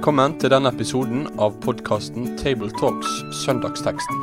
[0.00, 4.22] Velkommen til denne episoden av podkasten Tabletalks Søndagsteksten,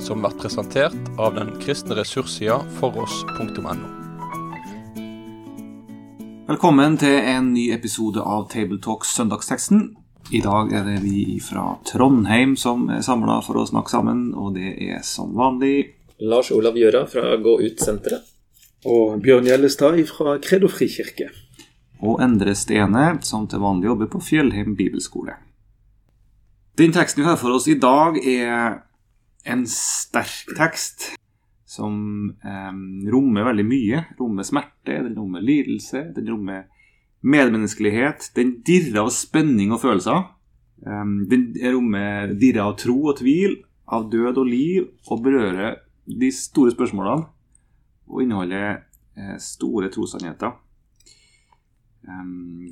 [0.00, 3.74] som blir presentert av den kristne ressurssida foross.no.
[6.48, 9.82] Velkommen til en ny episode av Tabletalks Søndagsteksten.
[10.32, 14.56] I dag er det vi fra Trondheim som er samla for å snakke sammen, og
[14.56, 15.90] det er som vanlig
[16.24, 18.32] Lars Olav Gjøra fra Gå ut-senteret.
[18.88, 21.28] Og Bjørn Gjellestad fra Kredofri frikirke.
[21.98, 25.36] Og Endre Stene, som til vanlig jobber på Fjellheim bibelskole.
[26.78, 28.84] Den teksten vi har for oss i dag, er
[29.48, 31.12] en sterk tekst
[31.68, 31.94] som
[32.44, 32.74] eh,
[33.12, 34.02] rommer veldig mye.
[34.18, 36.66] Rommer smerte, den rommer lidelse, den rommer
[37.20, 38.30] medmenneskelighet.
[38.36, 40.28] Den dirrer av spenning og følelser.
[40.86, 46.30] Eh, den rommer dirrer av tro og tvil, av død og liv, og berører de
[46.32, 47.26] store spørsmålene
[48.08, 48.68] og inneholder
[49.18, 50.54] eh, store trossannheter.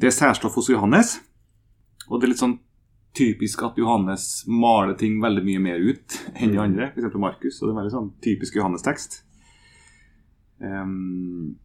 [0.01, 1.16] Det er særstoff hos Johannes.
[2.09, 2.59] Og det er litt sånn
[3.16, 6.91] typisk at Johannes maler ting veldig mye mer ut enn de andre.
[6.93, 7.16] F.eks.
[7.21, 7.60] Markus.
[7.60, 9.23] Og det er veldig sånn typisk Johannes-tekst.
[10.60, 11.57] Um,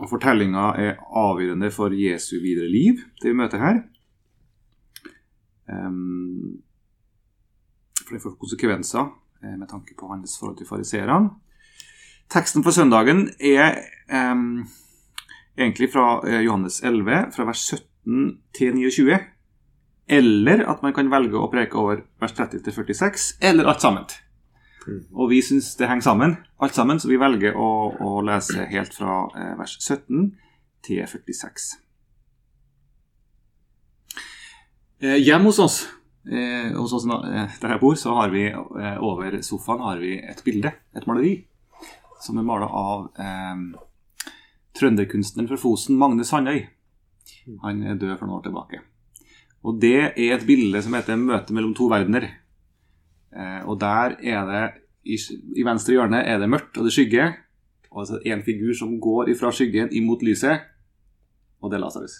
[0.00, 3.82] og fortellinga er avgjørende for Jesu videre liv, det vi møter her.
[5.68, 6.62] Um,
[8.00, 9.04] for det får konsekvenser
[9.44, 11.34] eh, med tanke på hans forhold til fariseerne.
[12.32, 14.64] Teksten for søndagen er um,
[15.58, 19.20] egentlig fra eh, Johannes 11, fra vers 17 til 29.
[20.12, 24.08] Eller at man kan velge å preke over vers 30 til 46, eller alt sammen.
[25.14, 28.96] Og vi syns det henger sammen, alt sammen, så vi velger å, å lese helt
[28.98, 30.32] fra eh, vers 17
[30.82, 31.70] til 46.
[35.02, 35.88] Eh, hjemme hos oss,
[36.30, 38.44] eh, hos oss eh, der jeg bor, så har vi
[39.02, 41.32] over sofaen har vi et bilde, et maleri,
[42.22, 43.08] som er mala av
[44.78, 46.64] trønderkunstneren fra Fosen, Magne Sandøy.
[47.62, 48.80] Han er død for noen år tilbake.
[49.62, 52.30] Og det er et bilde som heter 'Møte mellom to verdener'.
[53.36, 55.16] Eh, og der er det i,
[55.56, 57.32] i venstre hjørne er det mørkt, og det skygger.
[57.90, 60.60] Og det er en figur som går ifra skyggen imot lyset,
[61.60, 62.14] og det er Lasarus.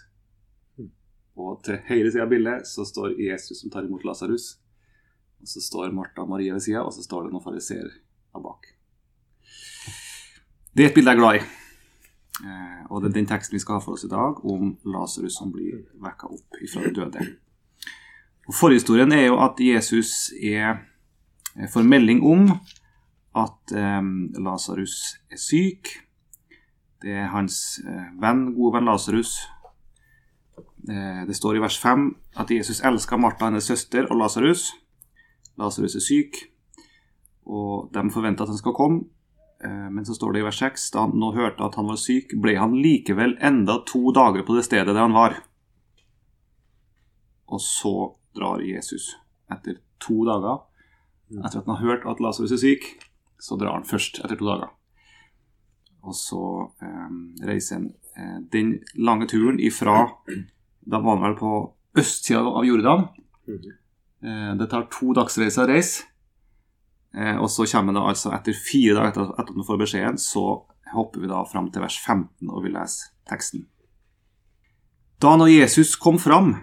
[1.36, 4.58] Og til høyre side av bildet så står Jesus som tar imot Lasarus.
[5.40, 7.90] Og så står Martha og Maria ved sida, og så står det noen fariseere
[8.32, 8.68] bak.
[10.76, 11.61] Det er et bilde jeg er glad i.
[12.42, 15.38] Eh, og det er den teksten vi skal ha for oss i dag, om Lasarus
[15.38, 17.26] som blir vekka opp fra de døde.
[18.50, 20.80] Og Forhistorien er jo at Jesus er,
[21.70, 22.48] får melding om
[23.38, 24.02] at eh,
[24.42, 24.98] Lasarus
[25.30, 25.94] er syk.
[27.02, 29.36] Det er hans eh, venn, gode venn Lasarus.
[30.90, 32.08] Eh, det står i vers 5
[32.42, 34.72] at Jesus elsker Martha, hennes søster, og Lasarus.
[35.58, 36.38] Lasarus er syk,
[37.46, 39.04] og de forventer at han skal komme.
[39.64, 42.00] Eh, Men så står det i vers 6 da han nå hørte at han var
[42.00, 45.38] syk, ble han likevel enda to dager på det stedet der han var.
[47.52, 49.12] Og så drar Jesus
[49.52, 50.62] etter to dager.
[51.32, 52.86] Etter at han har hørt at Lasarus er syk,
[53.40, 54.72] så drar han først etter to dager.
[56.02, 56.40] Og så
[56.82, 57.10] eh,
[57.46, 57.86] reiser han
[58.16, 60.08] eh, den lange turen ifra
[60.82, 61.50] Da var han vel på
[62.02, 63.04] østsida av Jordan.
[64.26, 66.08] Eh, det tar to dagsreiser å reise.
[67.14, 70.62] Eh, og så kommer det altså etter fire dager etter at du får beskjeden, så
[70.92, 73.66] hopper vi da fram til vers 15 og vi leser teksten.
[75.22, 76.56] Da når Jesus kom fram,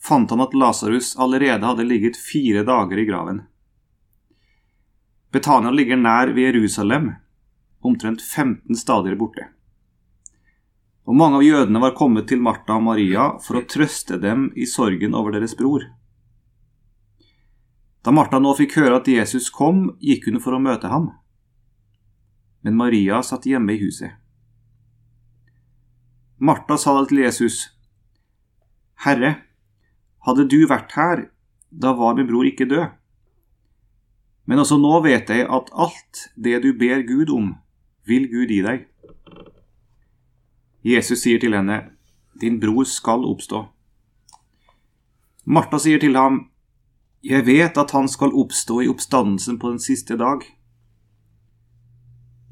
[0.00, 3.42] fant han at Lasarus allerede hadde ligget fire dager i graven.
[5.32, 7.12] Betania ligger nær ved Jerusalem,
[7.84, 9.50] omtrent 15 stadier borte.
[11.08, 14.66] Og mange av jødene var kommet til Martha og Maria for å trøste dem i
[14.68, 15.84] sorgen over deres bror.
[18.04, 21.10] Da Martha nå fikk høre at Jesus kom, gikk hun for å møte ham.
[22.62, 24.14] Men Maria satt hjemme i huset.
[26.38, 27.66] Martha sa da til Jesus,
[29.02, 29.34] Herre,
[30.26, 31.24] hadde du vært her,
[31.70, 32.94] da var min bror ikke død.
[34.48, 37.50] Men også nå vet jeg at alt det du ber Gud om,
[38.08, 38.86] vil Gud gi deg.
[40.86, 41.90] Jesus sier til henne,
[42.38, 43.64] Din bror skal oppstå.
[45.44, 46.44] Martha sier til ham,
[47.22, 50.44] jeg vet at han skal oppstå i oppstandelsen på den siste dag.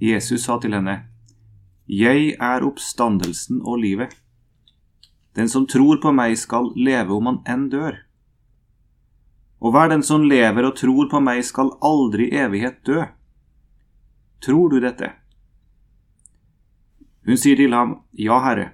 [0.03, 1.07] Jesus sa til henne,
[1.87, 4.17] Jeg er oppstandelsen og livet.
[5.37, 8.01] Den som tror på meg skal leve om han enn dør.
[9.61, 13.05] Og hver den som lever og tror på meg skal aldri i evighet dø.
[14.43, 15.13] Tror du dette?
[17.27, 18.71] Hun sier til ham, Ja, Herre,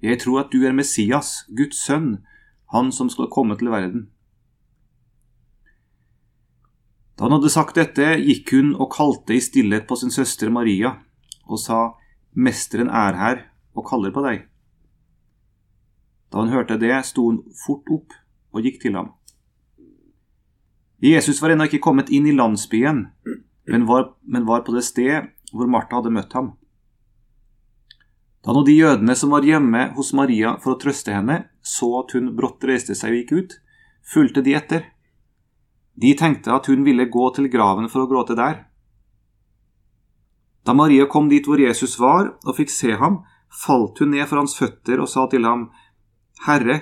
[0.00, 2.24] jeg tror at du er Messias, Guds sønn,
[2.70, 4.13] han som skal komme til verden.
[7.24, 10.90] Da han hadde sagt dette, gikk hun og kalte i stillhet på sin søster Maria
[11.48, 11.94] og sa,
[12.36, 13.40] Mesteren er her
[13.72, 14.42] og kaller på deg.
[16.28, 18.12] Da hun hørte det, sto hun fort opp
[18.52, 19.08] og gikk til ham.
[21.00, 23.00] Jesus var ennå ikke kommet inn i landsbyen,
[23.72, 26.52] men var, men var på det sted hvor Martha hadde møtt ham.
[28.44, 32.12] Da nå de jødene som var hjemme hos Maria for å trøste henne, så at
[32.12, 33.62] hun brått reiste seg og gikk ut,
[34.12, 34.90] fulgte de etter.
[35.94, 38.64] De tenkte at hun ville gå til graven for å gråte der.
[40.64, 43.20] Da Maria kom dit hvor Jesus var og fikk se ham,
[43.52, 45.68] falt hun ned for hans føtter og sa til ham,
[46.46, 46.80] Herre,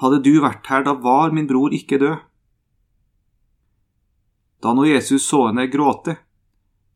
[0.00, 2.24] hadde du vært her, da var min bror ikke død.
[4.62, 6.16] Da nå Jesus så henne gråte,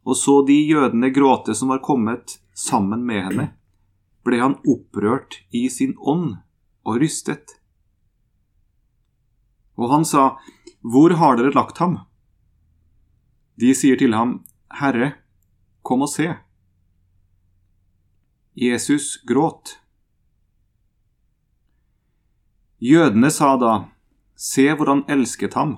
[0.07, 3.49] og så de jødene gråte som var kommet sammen med henne,
[4.27, 6.39] ble han opprørt i sin ånd
[6.87, 7.59] og rystet.
[9.79, 10.37] Og han sa,
[10.83, 12.01] Hvor har dere lagt ham?
[13.55, 14.41] De sier til ham,
[14.81, 15.13] Herre,
[15.87, 16.27] kom og se.
[18.59, 19.79] Jesus gråt.
[22.83, 23.73] Jødene sa da,
[24.35, 25.77] Se hvor han elsket ham.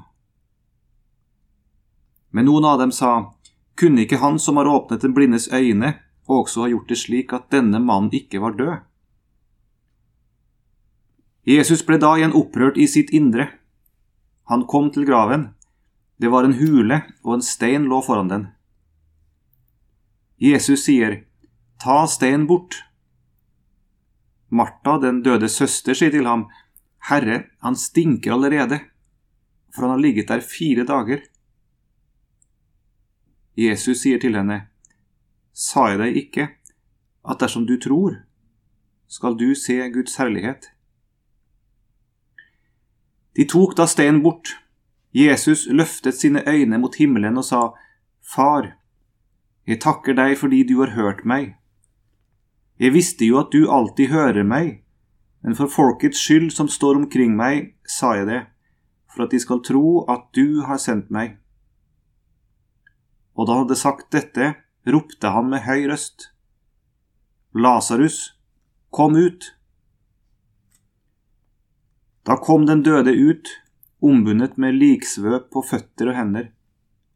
[2.33, 3.35] Men noen av dem sa,
[3.77, 5.97] Kunne ikke han som har åpnet den blindes øyne,
[6.31, 8.77] også ha gjort det slik at denne mannen ikke var død?
[11.45, 13.51] Jesus ble da igjen opprørt i sitt indre.
[14.51, 15.53] Han kom til graven.
[16.21, 18.49] Det var en hule, og en stein lå foran den.
[20.41, 21.23] Jesus sier,
[21.81, 22.77] Ta steinen bort.
[24.49, 26.47] Martha, den døde søster, sier til ham,
[27.09, 28.81] Herre, han stinker allerede,
[29.75, 31.25] for han har ligget der fire dager.
[33.57, 34.67] Jesus sier til henne,
[35.55, 36.49] Sa jeg deg ikke
[37.25, 38.17] at dersom du tror,
[39.07, 40.73] skal du se Guds herlighet?
[43.35, 44.57] De tok da steinen bort.
[45.15, 47.61] Jesus løftet sine øyne mot himmelen og sa,
[48.23, 48.73] Far,
[49.67, 51.55] jeg takker deg fordi du har hørt meg.
[52.81, 54.83] Jeg visste jo at du alltid hører meg,
[55.45, 58.43] men for folkets skyld som står omkring meg, sa jeg det,
[59.11, 61.39] for at de skal tro at du har sendt meg.
[63.35, 64.55] Og da han hadde sagt dette,
[64.87, 66.31] ropte han med høy røst.
[67.55, 68.35] Lasarus,
[68.91, 69.54] kom ut!
[72.25, 73.49] Da kom den døde ut,
[74.01, 76.47] ombundet med liksvøp på føtter og hender,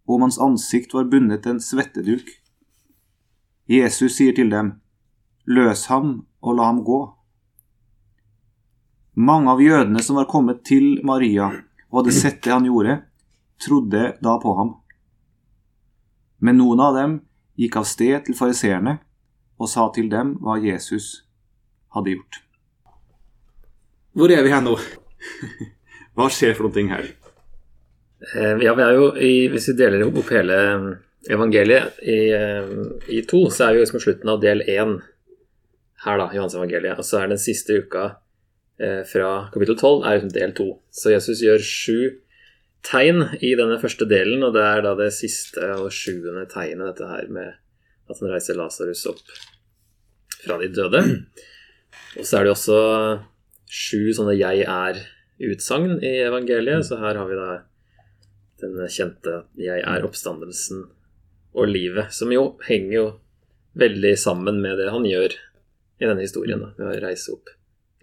[0.04, 2.28] og om hans ansikt var bundet en svetteduk.
[3.68, 4.74] Jesus sier til dem,
[5.48, 6.98] Løs ham og la ham gå.
[9.16, 11.48] Mange av jødene som var kommet til Maria
[11.88, 12.98] og hadde sett det han gjorde,
[13.64, 14.74] trodde da på ham.
[16.44, 17.16] Men noen av dem
[17.58, 18.98] gikk av sted til fariseerne
[19.58, 21.24] og sa til dem hva Jesus
[21.96, 22.42] hadde gjort.
[24.18, 24.74] Hvor er vi her nå?
[26.18, 27.06] Hva skjer for noen ting her?
[28.34, 30.86] Eh, Ja, vi er jo i, Hvis vi deler opp hele eh,
[31.34, 32.72] evangeliet i, eh,
[33.14, 34.96] i to, så er vi liksom i slutten av del én
[36.02, 36.98] her, da, Johans evangeliet.
[36.98, 38.14] Og så er den siste uka
[39.10, 40.66] fra kapittel 12 er liksom del to.
[40.94, 41.96] Så Jesus gjør sju
[42.86, 47.08] tegn i denne første delen, og det er da det siste og sjuende tegnet, dette
[47.10, 47.56] her med
[48.06, 49.34] at han reiser Lasarus opp
[50.44, 51.02] fra de døde.
[52.20, 52.78] Og så er det også
[53.68, 57.62] sju sånne 'jeg er'-utsagn i evangeliet, så her har vi da
[58.60, 60.86] den kjente 'jeg er oppstandelsen
[61.54, 63.06] og livet', som jo henger jo
[63.76, 65.32] veldig sammen med det han gjør
[66.00, 67.48] i denne historien, da, ved å reise opp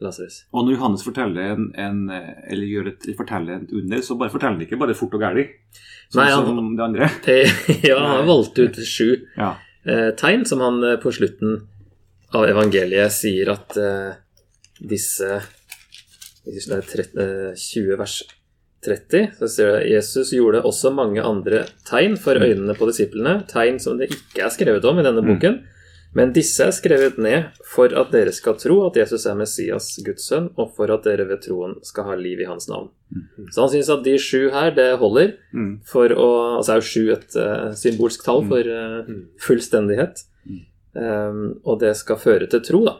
[0.01, 0.43] Lasarus.
[0.53, 4.57] Og når Johannes forteller, en, en, eller gjør et, forteller et under, så bare forteller
[4.57, 5.45] han ikke bare fort og gærlig,
[6.11, 7.07] sånn han- som de andre.
[7.87, 9.55] ja, han har valgt ut sju Ja.
[9.85, 11.61] eh, tegn som han eh, på slutten
[12.33, 14.15] av evangeliet sier at eh,
[14.81, 15.41] disse
[16.45, 18.23] hvis det er tret- eh, 20 vers
[18.85, 23.79] 30, så sier det Jesus gjorde også mange andre tegn for øynene på disiplene, tegn
[23.81, 25.63] som det ikke er skrevet om i denne boken,
[26.13, 30.27] men disse er skrevet ned for at dere skal tro at Jesus er Messias, Guds
[30.29, 32.91] sønn, og for at dere ved troen skal ha liv i hans navn.
[33.51, 35.79] Så han syns at de sju her, det holder Mm.
[35.83, 36.29] for å
[36.59, 39.03] Altså er jo sju et uh, symbolsk tall for uh,
[39.41, 40.23] fullstendighet.
[40.95, 42.95] Um, og det skal føre til tro, da.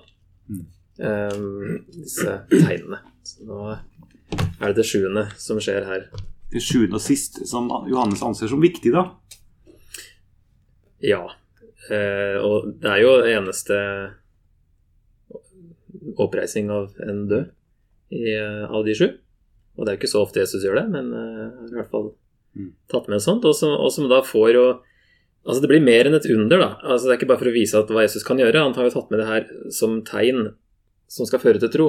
[0.95, 3.01] Um, disse tegnene.
[3.27, 6.07] Så nå er det det sjuende som skjer her.
[6.53, 9.09] Det sjuende og siste som Johannes anser som viktig, da.
[11.03, 11.25] Ja.
[11.91, 13.79] Eh, og det er jo eneste
[16.21, 17.51] oppreising av en død
[18.15, 19.07] i, eh, av de sju.
[19.75, 22.13] Og det er jo ikke så ofte Jesus gjør det, men uh, i hvert fall
[22.55, 22.71] Mm.
[22.87, 23.45] tatt med sånt.
[23.45, 24.67] Og som, og som da får jo
[25.45, 26.67] Altså det blir mer enn et under, da.
[26.81, 28.63] Altså Det er ikke bare for å vise at hva Jesus kan gjøre.
[28.63, 30.55] Han har jo tatt med det her som tegn
[31.15, 31.87] som skal føre til tro.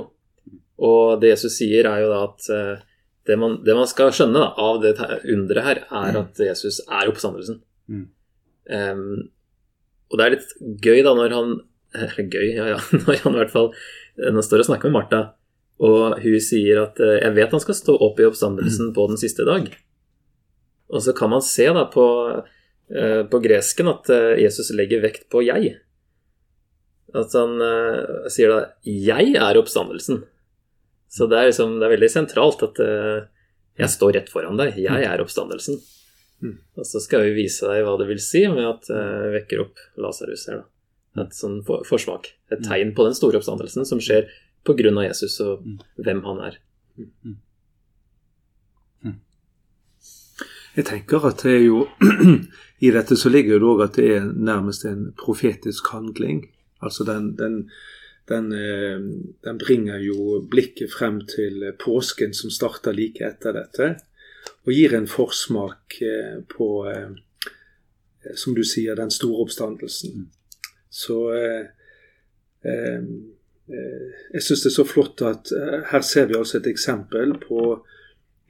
[0.77, 2.85] Og det Jesus sier, er jo da at eh,
[3.27, 4.95] det man, det man skal skjønne da, av det
[5.33, 7.59] underet her, er at Jesus er oppstandelsen.
[7.91, 8.05] Mm.
[8.67, 9.09] Um,
[10.11, 10.53] og det er litt
[10.83, 11.57] gøy da når han
[11.97, 12.79] Eller gøy, ja ja.
[13.07, 13.69] Når han i hvert fall
[14.19, 15.21] Når han står og snakker med Martha,
[15.79, 19.21] Og hun sier at eh, 'jeg vet han skal stå opp i oppstandelsen på den
[19.21, 19.71] siste dag'.
[20.89, 22.07] Og så kan man se da på,
[22.91, 25.77] eh, på gresken at eh, Jesus legger vekt på 'jeg'.
[27.17, 30.23] At han uh, sier da 'jeg er oppstandelsen'.
[31.09, 33.27] Så det er, liksom, det er veldig sentralt at uh,
[33.79, 34.77] jeg står rett foran deg.
[34.77, 35.79] Jeg er oppstandelsen.
[36.43, 36.59] Mm.
[36.77, 39.79] Og så skal vi vise deg hva det vil si med at jeg vekker opp
[39.97, 40.65] Lasarus her.
[41.17, 41.23] da.
[41.25, 42.29] Et sånn for, forsmak.
[42.53, 44.29] Et tegn på den store oppstandelsen som skjer
[44.67, 44.93] pga.
[45.07, 45.79] Jesus og Mm.
[46.05, 46.59] hvem han er.
[50.77, 51.87] Jeg tenker at det er jo
[52.85, 56.43] I dette så ligger det òg at det er nærmest en profetisk handling.
[56.87, 57.59] Altså den, den,
[58.31, 58.99] den, eh,
[59.45, 63.95] den bringer jo blikket frem til påsken som starter like etter dette,
[64.67, 70.29] og gir en forsmak eh, på, eh, som du sier, den store oppstandelsen.
[70.91, 71.65] Så eh,
[72.67, 73.11] eh,
[73.67, 75.51] jeg syns det er så flott at
[75.91, 77.81] her ser vi altså et eksempel på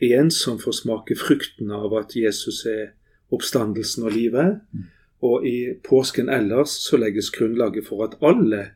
[0.04, 2.90] en som får smake frukten av at Jesus er
[3.32, 4.60] oppstandelsen og livet.
[5.24, 8.70] Og i påsken ellers så legges grunnlaget for at alle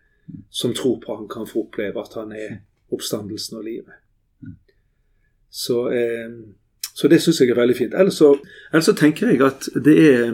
[0.50, 2.60] som tror på han kan få oppleve at han er
[2.94, 3.98] oppstandelsen og livet.
[5.50, 6.30] Så, eh,
[6.94, 7.94] så det syns jeg er veldig fint.
[7.94, 8.32] Ellers så,
[8.72, 10.32] ellers så tenker jeg at det er,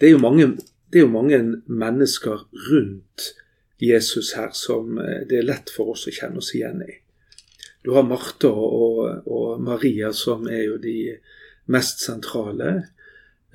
[0.00, 0.56] det er jo mange
[0.92, 3.34] det er jo mange mennesker rundt
[3.80, 6.94] Jesus her som eh, det er lett for oss å kjenne oss igjen i.
[7.84, 11.18] Du har Martha og, og Maria som er jo de
[11.70, 12.88] mest sentrale.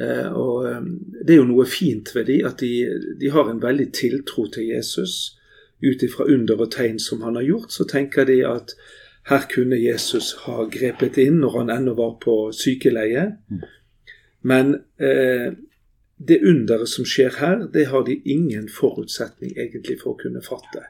[0.02, 0.82] Eh, og eh,
[1.22, 2.74] Det er jo noe fint ved de, at de,
[3.22, 5.38] de har en veldig tiltro til Jesus.
[5.84, 8.76] Ut ifra under og tegn som han har gjort, så tenker de at
[9.30, 13.30] her kunne Jesus ha grepet inn når han ennå var på sykeleie.
[14.44, 15.54] Men eh,
[16.28, 20.84] det underet som skjer her, det har de ingen forutsetning egentlig for å kunne fatte.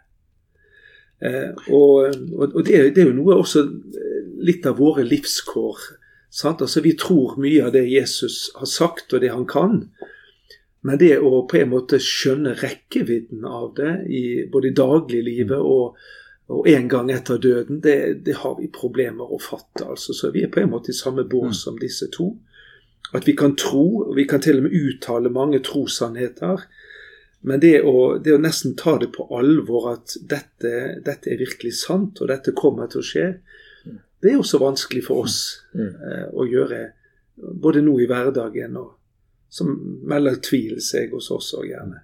[1.23, 5.85] Eh, og og det, det er jo noe også eh, litt av våre livskår.
[6.33, 6.63] Sant?
[6.65, 9.83] Altså Vi tror mye av det Jesus har sagt og det han kan.
[10.83, 15.99] Men det å på en måte skjønne rekkevidden av det i både i dagliglivet og,
[16.51, 19.85] og en gang etter døden, det, det har vi problemer å fatte.
[19.93, 20.11] altså.
[20.17, 22.33] Så vi er på en måte i samme bås som disse to.
[23.13, 26.65] At vi kan tro, og vi kan til og med uttale mange trossannheter.
[27.47, 30.73] Men det å, det å nesten ta det på alvor at dette,
[31.05, 33.27] dette er virkelig sant, og dette kommer til å skje,
[34.23, 35.37] det er også vanskelig for oss
[35.75, 35.89] Mm.
[35.89, 36.81] eh, å gjøre.
[37.61, 38.91] Både nå i hverdagen og
[39.49, 39.69] som
[40.07, 42.01] melder tvil seg hos oss òg gjerne.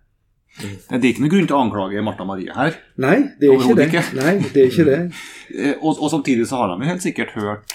[0.60, 2.76] Det er ikke noen grunn til å anklage Martha Marie her.
[2.98, 3.86] Nei, det er ikke det.
[3.90, 4.04] ikke.
[4.18, 5.00] Nei, det er ikke det.
[5.50, 7.72] Eh, Og, og samtidig så har de jo helt sikkert hørt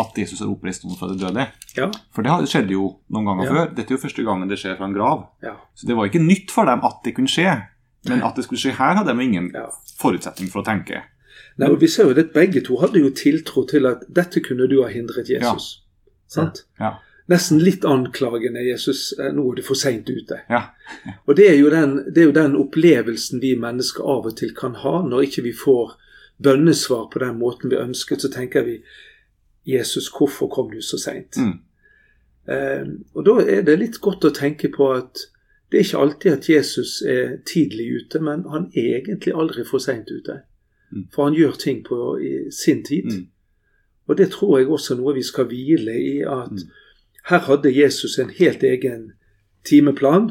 [0.00, 1.44] at Jesus er oppreist noen fra de døde.
[1.76, 3.50] Ja, For det skjedde jo noen ganger Ja.
[3.52, 3.74] før.
[3.76, 5.26] Dette er jo første gangen det skjer fra en grav.
[5.42, 7.52] ja, Så det var ikke nytt for dem at det kunne skje.
[8.08, 9.50] Men at det skulle skje her, hadde de ingen
[10.00, 11.02] forutsetning for å tenke.
[11.56, 14.66] Nei, og vi ser jo det, Begge to hadde jo tiltro til at dette kunne
[14.70, 15.84] du ha hindret Jesus.
[16.30, 16.64] Sant?
[16.80, 16.96] Ja.
[17.30, 19.12] Nesten litt anklagende Jesus.
[19.18, 20.40] eh, Nå er det for seint ute.
[20.50, 20.62] Ja.
[21.26, 24.74] Og det er, den, det er jo den opplevelsen vi mennesker av og til kan
[24.82, 25.94] ha når ikke vi får
[26.44, 28.20] bønnesvar på den måten vi ønsket.
[28.26, 28.80] Så tenker vi
[29.64, 31.38] Jesus, hvorfor kom du så seint?
[31.38, 31.54] Mm.
[32.48, 35.28] Eh, og da er det litt godt å tenke på at
[35.72, 39.82] det er ikke alltid at Jesus er tidlig ute, men han er egentlig aldri for
[39.82, 40.42] seint ute.
[40.94, 41.06] Mm.
[41.14, 43.04] For han gjør ting på i sin tid.
[43.04, 43.26] Mm.
[44.06, 46.70] Og det tror jeg også er noe vi skal hvile i, at Mm.
[47.30, 49.12] her hadde Jesus en helt egen
[49.64, 50.30] timeplan.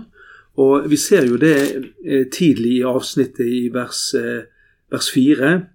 [0.58, 4.44] Og vi ser jo det eh, tidlig i avsnittet i vers, eh,
[4.92, 5.66] vers 4.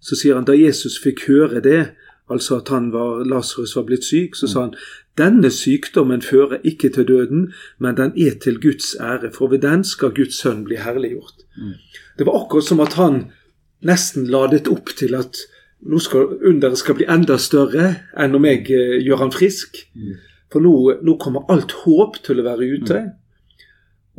[0.00, 1.92] Så sier han da Jesus fikk høre det,
[2.30, 4.74] altså at han var, Lasarus var blitt syk, så sa han
[5.18, 9.84] denne sykdommen fører ikke til døden, men den er til Guds ære, for ved den
[9.84, 11.44] skal Guds sønn bli herliggjort.
[11.58, 11.74] Mm.
[12.18, 13.26] Det var akkurat som at han
[13.86, 15.40] nesten ladet opp til at
[15.82, 17.88] nå skal underet skal bli enda større
[18.20, 19.80] enn om jeg eh, gjør han frisk.
[20.52, 23.00] For nå, nå kommer alt håp til å være ute.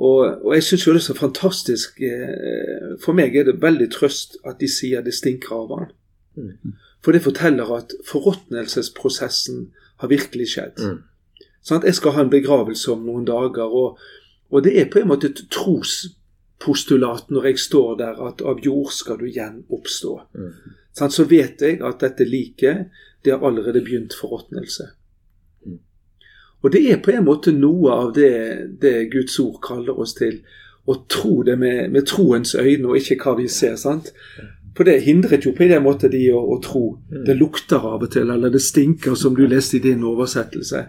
[0.01, 3.91] Og, og jeg syns jo det er så fantastisk eh, For meg er det veldig
[3.93, 5.91] trøst at de sier det stinker av han.
[6.33, 6.73] Mm.
[7.05, 9.67] For det forteller at forråtnelsesprosessen
[10.01, 10.81] har virkelig skjedd.
[10.81, 11.45] Mm.
[11.63, 14.01] Sånn at jeg skal ha en begravelse om noen dager, og,
[14.51, 15.45] og det er på en måte et
[16.63, 20.19] trospostulat når jeg står der, at av jord skal du igjen oppstå.
[20.33, 21.09] Mm.
[21.09, 22.89] Så vet jeg at dette liket,
[23.23, 24.87] det har allerede begynt forråtnelse.
[25.65, 25.79] Mm.
[26.61, 30.41] Og det er på en måte noe av det, det Guds ord kaller oss til.
[30.85, 33.75] Å tro det med, med troens øyne, og ikke hva vi ser.
[33.75, 34.11] sant?
[34.75, 36.99] For det hindret jo på en måte de å, å tro.
[37.07, 40.85] Det lukter av og til, eller det stinker, som du leste i din oversettelse.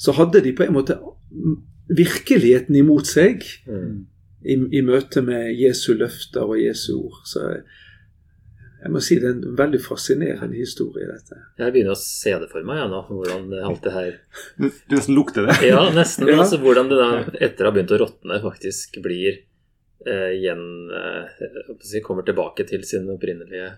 [0.00, 0.98] Så hadde de på en måte
[1.86, 4.06] virkeligheten imot seg Mm.
[4.46, 7.18] I, i møte med Jesu løfter og Jesu ord.
[7.26, 7.42] Så
[8.82, 11.38] Jeg må si det er en veldig fascinerende historie, dette.
[11.58, 13.00] Jeg begynner å se det for meg, jeg nå.
[13.08, 14.10] Hvordan alt det her
[14.60, 15.56] Du, du nesten lukter det.
[15.66, 16.28] Ja, nesten.
[16.30, 16.36] Ja.
[16.44, 17.08] Altså, hvordan det da,
[17.48, 19.40] etter å ha begynt å råtne, faktisk blir
[20.06, 20.62] eh, igjen
[20.94, 23.72] eh, Kommer tilbake til sin opprinnelige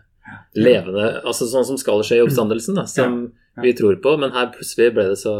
[0.60, 3.46] levende Altså sånn som skal skje i oppstandelsen, da, som Ja.
[3.58, 3.62] Ja.
[3.64, 4.12] vi tror på.
[4.20, 5.38] Men her plutselig ble det så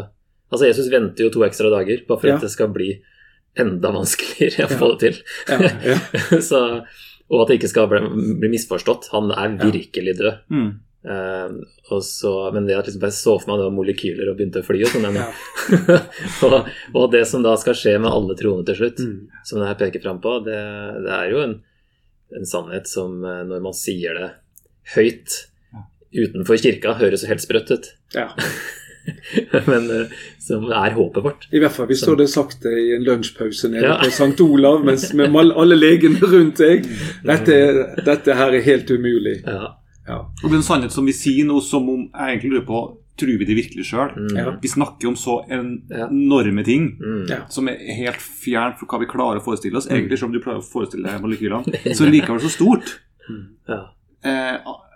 [0.48, 2.36] Altså, Jesus venter jo to ekstra dager bare for Ja.
[2.38, 2.94] at det skal bli
[3.58, 5.22] enda vanskeligere å få det til.
[5.48, 5.96] Ja, ja.
[6.50, 6.60] så,
[7.28, 8.02] og at det ikke skal bli,
[8.42, 9.08] bli misforstått.
[9.14, 10.44] Han er virkelig død.
[10.52, 10.68] Mm.
[11.08, 14.60] Uh, så, men det at liksom jeg så for meg det var molekyler og begynte
[14.60, 15.28] å fly og sånn Ja.
[16.44, 16.56] og,
[16.98, 19.28] og det som da skal skje med alle troende til slutt, Mm.
[19.46, 20.58] som det her peker fram på, det,
[21.06, 21.54] det er jo en,
[22.36, 24.28] en sannhet som eh, når man sier det
[24.96, 25.38] høyt
[26.12, 27.90] utenfor kirka, høres jo helt sprøtt ut.
[28.18, 28.28] ja.
[29.70, 30.12] men eh,
[30.42, 31.48] som er håpet vårt.
[31.52, 33.96] I hvert fall hvis du hadde sagt det i en lunsjpause nede Ja.
[34.02, 34.40] på St.
[34.44, 36.86] Olav mens med alle legene rundt deg.
[37.24, 37.58] Dette,
[38.06, 39.40] dette her er helt umulig.
[39.46, 39.74] Ja.
[40.08, 40.22] Ja.
[40.42, 42.86] Og det er en sannhet som vi sier noe som om jeg egentlig lurer på
[43.18, 44.12] Tror vi det virkelig sjøl?
[44.14, 44.36] Mm.
[44.38, 44.50] Ja.
[44.62, 47.24] Vi snakker om så enorme ting Mm.
[47.50, 49.88] Som er helt fjernt fra hva vi klarer å forestille oss.
[49.90, 51.80] Egentlig, som du klarer å forestille deg molekylene.
[51.98, 52.92] Så likevel så stort.
[53.68, 53.80] Ja.
[54.22, 54.54] Eh,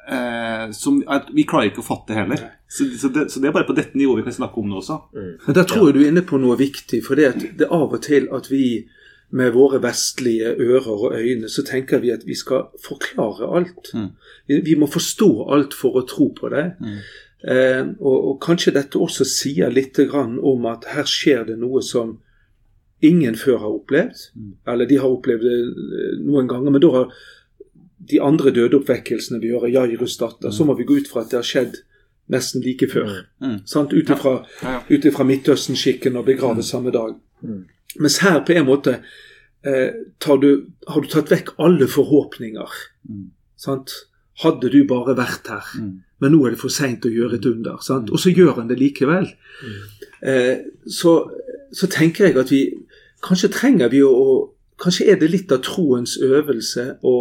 [0.09, 2.43] eh, som at vi klarer ikke å fatte heller.
[2.73, 4.81] Så, så, det, så det er bare på dette nivået vi kan snakke om det
[4.81, 4.99] også.
[5.13, 7.03] Men Der tror jeg du er inne på noe viktig.
[7.05, 8.67] For det, at det er av og til at vi
[9.33, 13.93] med våre vestlige ører og øyne så tenker vi at vi skal forklare alt.
[13.97, 14.11] Mm.
[14.49, 16.67] Vi, vi må forstå alt for å tro på det.
[16.81, 16.99] Mm.
[17.43, 21.81] Eh, og, og kanskje dette også sier litt grann om at her skjer det noe
[21.83, 22.19] som
[23.03, 24.27] ingen før har opplevd.
[24.37, 24.53] Mm.
[24.75, 27.17] Eller de har opplevd det eh, noen ganger, men da har
[28.11, 31.39] de andre dødeoppvekkelsene vi gjør, Jairus datter, så må vi gå ut fra at det
[31.39, 31.77] har skjedd
[32.33, 33.11] nesten like før.
[33.43, 33.59] Mm.
[33.69, 33.93] Sant?
[33.93, 34.33] Ut ifra
[34.63, 34.81] Ja, ja.
[34.91, 37.15] ut ifra Midtøsten-skikken og begraves samme dag.
[37.43, 37.65] Mm.
[38.01, 38.97] Mens her på en måte
[39.65, 39.91] eh,
[40.23, 42.71] tar du, har du tatt vekk alle forhåpninger.
[43.09, 43.29] Mm.
[43.57, 43.93] Sant?
[44.43, 45.67] Hadde du bare vært her.
[45.79, 45.93] Mm.
[46.23, 47.79] Men nå er det for seint å gjøre et under.
[47.85, 48.11] Sant?
[48.11, 49.29] Og så gjør han det likevel.
[50.23, 51.17] Eh, så,
[51.75, 52.63] så tenker jeg at vi
[53.23, 54.49] Kanskje trenger vi å å-
[54.83, 57.13] Kanskje er det litt av troens øvelse å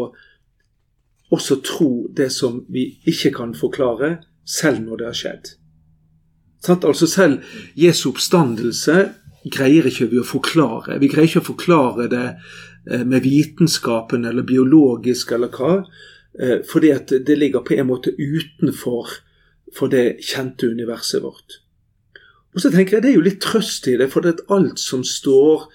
[1.32, 5.52] også tro det som vi ikke kan forklare, selv når det har skjedd.
[6.62, 6.86] Sant?
[6.86, 7.42] Altså Selv
[7.78, 8.98] Jesu oppstandelse
[9.52, 11.00] greier ikke vi å forklare.
[11.02, 15.80] Vi greier ikke å forklare det eh, med vitenskapen eller biologisk eller hva,
[16.38, 19.16] eh, fordi at det ligger på en måte utenfor
[19.74, 21.62] for det kjente universet vårt.
[22.52, 24.80] Og så tenker jeg Det er jo litt trøst i det, for det er alt
[24.80, 25.70] som står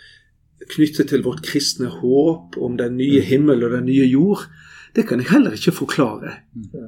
[0.73, 4.47] knyttet til vårt kristne håp om den nye himmel og den nye jord,
[4.97, 6.33] det kan jeg heller ikke forklare.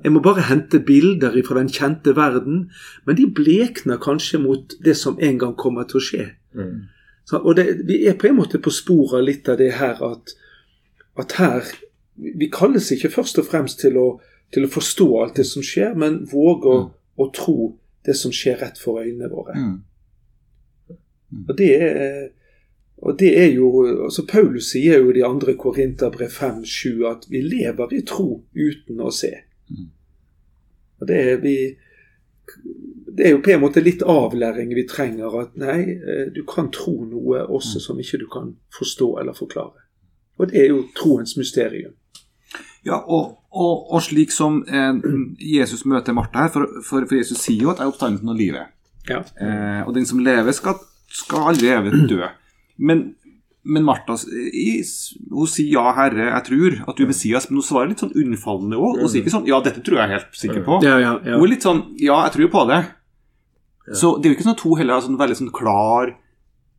[0.05, 2.71] Jeg må bare hente bilder fra den kjente verden,
[3.07, 6.25] men de blekner kanskje mot det som en gang kommer til å skje.
[6.57, 6.79] Mm.
[7.29, 10.33] Så, og det, Vi er på en måte på sporet litt av det her at,
[11.21, 11.68] at her
[12.16, 14.07] Vi kalles ikke først og fremst til å,
[14.55, 16.79] til å forstå alt det som skjer, men våge å,
[17.14, 19.55] å tro det som skjer rett for øynene våre.
[19.55, 19.77] Mm.
[21.44, 22.31] Og det er,
[22.99, 27.43] og det er jo altså Paulus sier jo i de andre Korinterbrev 5-7 at vi
[27.45, 29.31] lever i tro uten å se.
[29.71, 29.91] Mm.
[30.99, 31.55] Og det er, vi,
[33.15, 35.37] det er jo på en måte litt avlæring vi trenger.
[35.45, 39.87] At nei, eh, du kan tro noe også som ikke du kan forstå eller forklare.
[40.39, 41.95] Og det er jo troens mysterium.
[42.87, 44.99] Ja, og, og, og slik som eh,
[45.39, 48.43] Jesus møter Martha her, for, for, for Jesus sier jo at jeg er oppstandelsen av
[48.43, 48.75] livet.
[49.09, 49.23] Ja.
[49.39, 50.83] Eh, og den som lever, skal,
[51.15, 52.27] skal aldri evig dø.
[52.79, 53.14] Men,
[53.64, 54.14] men Martha
[54.53, 54.83] i-
[55.31, 58.14] hun sier ja, Herre, jeg tror at du er Messias, men hun svarer litt sånn
[58.14, 59.01] unnfallende òg.
[59.03, 60.79] Hun sier ikke sånn ja, dette tror jeg er helt sikker på.
[60.87, 61.35] Ja, ja, ja.
[61.37, 62.81] Hun er litt sånn ja, jeg tror på det.
[63.97, 66.14] Så det er jo ikke sånn at hun heller har sånn veldig sånn klar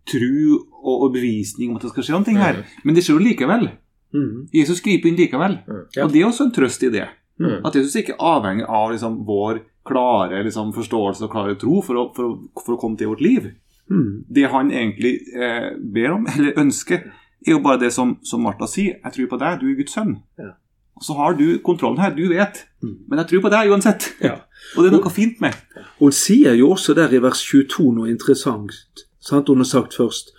[0.09, 2.59] tro og, overbevisning bevisning om at det skal skje noe her.
[2.85, 3.69] Men det skjer jo likevel.
[4.13, 4.49] Mhm.
[4.53, 5.59] Jesus griper inn likevel.
[6.03, 7.07] Og det er også en trøst i det.
[7.39, 7.61] Mm.
[7.65, 11.95] At Jesus ikke er avhengig av liksom, vår klare liksom, forståelse og klare tro for
[11.95, 13.51] å, for, å, for å komme til vårt liv.
[13.89, 14.25] Mhm.
[14.35, 17.03] Det han egentlig eh, ber om, eller ønsker,
[17.47, 18.99] er jo bare det som, som Martha sier.
[19.03, 20.17] Jeg tror på deg, du er Guds sønn.
[20.37, 20.51] Ja.
[20.99, 22.65] Og så har du kontrollen her, du vet.
[22.83, 22.95] Mm.
[23.07, 24.09] Men jeg tror på deg uansett.
[24.21, 24.33] Ja.
[24.75, 25.55] Og det er noe fint med.
[26.01, 29.05] Hun sier jo også der i vers 22 noe interessant.
[29.23, 29.47] Sant?
[29.47, 30.33] Hun har sagt først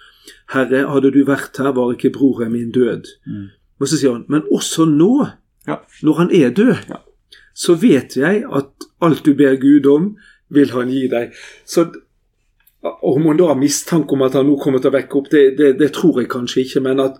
[0.53, 3.07] Herre, hadde du vært her, var ikke broren min død.
[3.27, 3.47] Mm.
[3.81, 5.27] Og så sier hun men også nå,
[5.69, 5.77] Ja.
[6.03, 7.01] når han er død, Ja.
[7.55, 10.17] så vet jeg at alt du ber Gud om,
[10.51, 11.33] vil han gi deg.
[11.65, 11.87] Så
[12.83, 15.45] om hun da har mistanke om at han nå kommer til å vekke opp, det,
[15.59, 16.83] det, det tror jeg kanskje ikke.
[16.85, 17.19] Men at,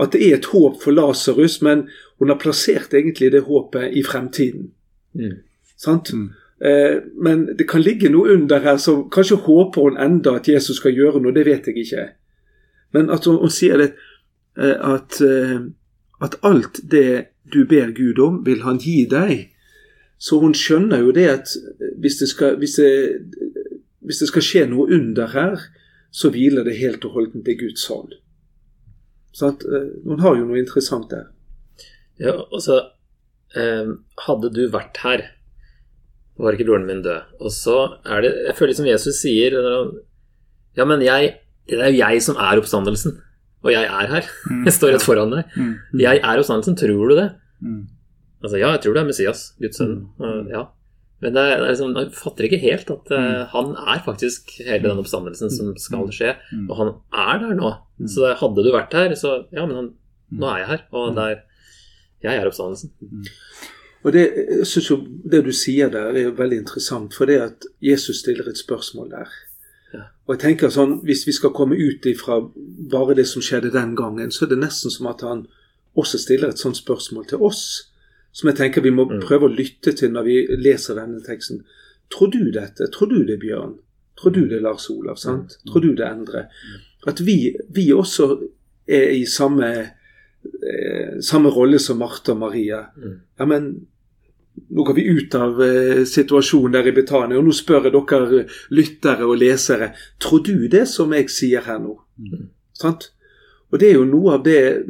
[0.00, 1.86] at det er et håp for Lasarus, men
[2.20, 4.70] hun har plassert egentlig det håpet i fremtiden.
[5.18, 5.42] Mm.
[5.76, 6.14] Sant?
[6.16, 6.30] Mm.
[6.64, 10.80] Eh, men det kan ligge noe under her, så kanskje håper hun enda at Jesus
[10.80, 12.08] skal gjøre noe, det vet jeg ikke.
[12.96, 13.92] Men at hun, hun sier det
[14.56, 15.58] eh, at, eh,
[16.22, 19.50] at alt det du ber Gud om, vil han gi deg.
[20.22, 21.56] Så hun skjønner jo det at
[21.98, 22.92] hvis det skal, hvis det,
[24.06, 25.60] hvis det skal skje noe under her,
[26.12, 28.16] så hviler det helt og holdent i Guds hånd.
[29.32, 29.64] Sant?
[29.64, 31.30] at, eh, har jo noe interessant der.
[32.20, 32.74] Ja, altså
[33.56, 33.94] eh,
[34.26, 35.22] Hadde du vært her,
[36.36, 37.32] var ikke broren min død.
[37.40, 39.56] Og så er det Jeg føler som Jesus sier
[40.76, 41.34] Ja, men jeg
[41.68, 43.16] Det er jo jeg som er oppstandelsen.
[43.62, 44.28] Og jeg er her.
[44.66, 45.52] Jeg står rett foran deg.
[45.54, 45.74] Mm.
[46.00, 46.74] Jeg er oppstandelsen.
[46.76, 47.28] Tror du det?
[47.62, 47.84] Mm.
[48.42, 49.92] Altså, ja, jeg tror det er Messias, Guds sønn.
[50.50, 50.64] Ja.
[51.22, 55.02] Men det er, liksom, jeg fatter ikke helt at uh, han er faktisk hele den
[55.02, 56.32] oppstandelsen som skal skje.
[56.50, 56.64] Mm.
[56.66, 57.70] Og han er der nå.
[58.10, 59.92] Så hadde du vært her, så Ja, men han,
[60.34, 60.84] nå er jeg her.
[60.90, 61.40] Og det er
[62.22, 62.90] Jeg er oppstandelsen.
[64.02, 64.22] Og det,
[64.58, 64.98] jeg synes jo,
[65.32, 69.10] det du sier der, er jo veldig interessant, for det at Jesus stiller et spørsmål
[69.10, 69.32] der.
[69.94, 70.04] Ja.
[70.26, 72.40] Og jeg tenker sånn, Hvis vi skal komme ut ifra
[72.90, 75.46] bare det som skjedde den gangen, så er det nesten som at han
[75.98, 77.91] også stiller et sånt spørsmål til oss.
[78.32, 79.20] Som jeg tenker vi må Mm.
[79.20, 81.62] prøve å lytte til når vi leser denne teksten.
[82.10, 82.88] Tror du dette?
[82.92, 83.74] Tror du det, Bjørn?
[84.16, 85.16] Tror du det, Lars Olav?
[85.16, 85.58] sant?
[85.68, 86.46] Tror du det, Endre?
[87.06, 88.40] At vi, vi også
[88.88, 89.90] er i samme,
[90.62, 92.86] eh, samme rolle som Martha og Maria.
[92.96, 93.20] Mm.
[93.38, 93.86] Ja, men
[94.70, 98.44] nå går vi ut av eh, situasjonen der i Betania, og nå spør jeg dere
[98.70, 101.98] lyttere og lesere Tror du det som jeg sier her nå?
[102.74, 103.10] Sant?
[103.72, 104.84] Og det er jo noe av det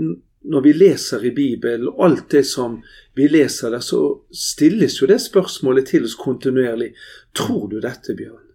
[0.44, 2.80] Når vi leser i Bibelen, alt det som
[3.14, 4.00] vi leser det, så
[4.32, 6.92] stilles jo det spørsmålet til oss kontinuerlig.
[7.36, 8.48] Tror du dette, Bjørn?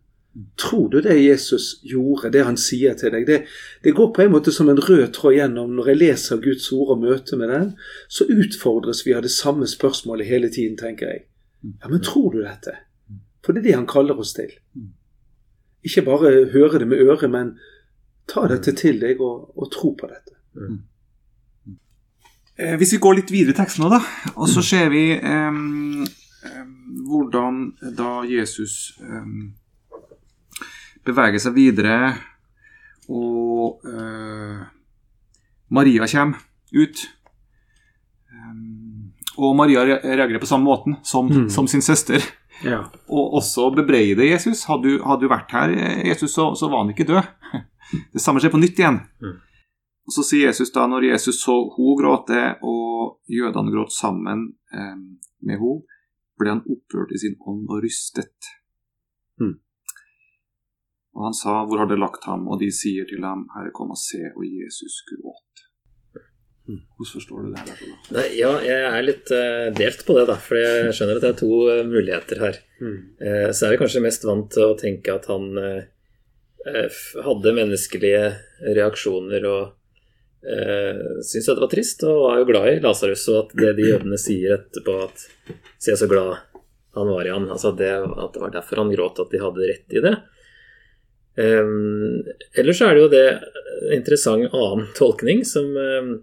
[0.58, 3.26] Tror du det Jesus gjorde, det han sier til deg?
[3.26, 3.38] Det,
[3.84, 6.94] det går på en måte som en rød tråd gjennom når jeg leser Guds ord
[6.94, 7.72] og møter med den.
[8.10, 11.24] Så utfordres vi av det samme spørsmålet hele tiden, tenker jeg.
[11.66, 12.76] Ja, men tror du dette?
[13.46, 14.52] For det er det han kaller oss til.
[15.86, 17.56] Ikke bare høre det med øret, men
[18.30, 20.38] ta dette til deg og, og tro på dette.
[22.60, 24.00] Eh, Hvis vi går litt videre i teksten nå, da,
[24.36, 26.06] og så ser vi um,
[27.10, 27.60] hvordan
[27.98, 29.52] da Jesus um,
[31.06, 32.16] beveger seg videre,
[33.08, 34.66] og uh,
[35.72, 36.42] Maria kommer
[36.76, 37.06] ut.
[38.34, 41.50] Um, og Maria reagerer på samme måten som, Mm.
[41.54, 42.20] som sin søster,
[42.66, 42.82] Ja.
[43.08, 44.64] og også bebreider Jesus.
[44.66, 47.22] Hadde du, hadde du vært her, eh, Jesus, så, så var han ikke død.
[48.14, 48.98] Det samme skjer på nytt igjen.
[49.22, 49.36] Mm.
[50.08, 54.96] Og Så sier Jesus da, når Jesus så hun gråte, og jødene gråt sammen eh,
[55.44, 55.84] med henne,
[56.38, 58.48] ble han opprørt i sin ånd og rystet.
[59.42, 59.56] Mm.
[61.18, 62.44] Og han sa, hvor har dere lagt ham?
[62.48, 65.64] Og de sier til ham, Herre, kom og se, og Jesus gråt.
[66.68, 66.84] Mm.
[66.94, 67.64] Hvordan forstår du det?
[67.64, 67.96] her?
[68.14, 70.36] Nei, ja, jeg er litt uh, delt på det, da.
[70.46, 72.60] For jeg skjønner at det er to uh, muligheter her.
[72.84, 72.98] Mm.
[73.24, 78.24] Uh, så er vi kanskje mest vant til å tenke at han f- hadde menneskelige
[78.78, 79.77] reaksjoner og
[80.48, 83.28] eh, syntes det var trist, og var jo glad i Lasarus.
[83.34, 85.28] Og at det de jødene sier etterpå, at
[85.78, 86.40] Se så glad
[86.98, 89.68] han var i han, altså det, at det var derfor han gråt, at de hadde
[89.70, 90.14] rett i det.
[91.38, 92.24] Um,
[92.58, 96.16] ellers er det jo det en interessant annen tolkning, som um,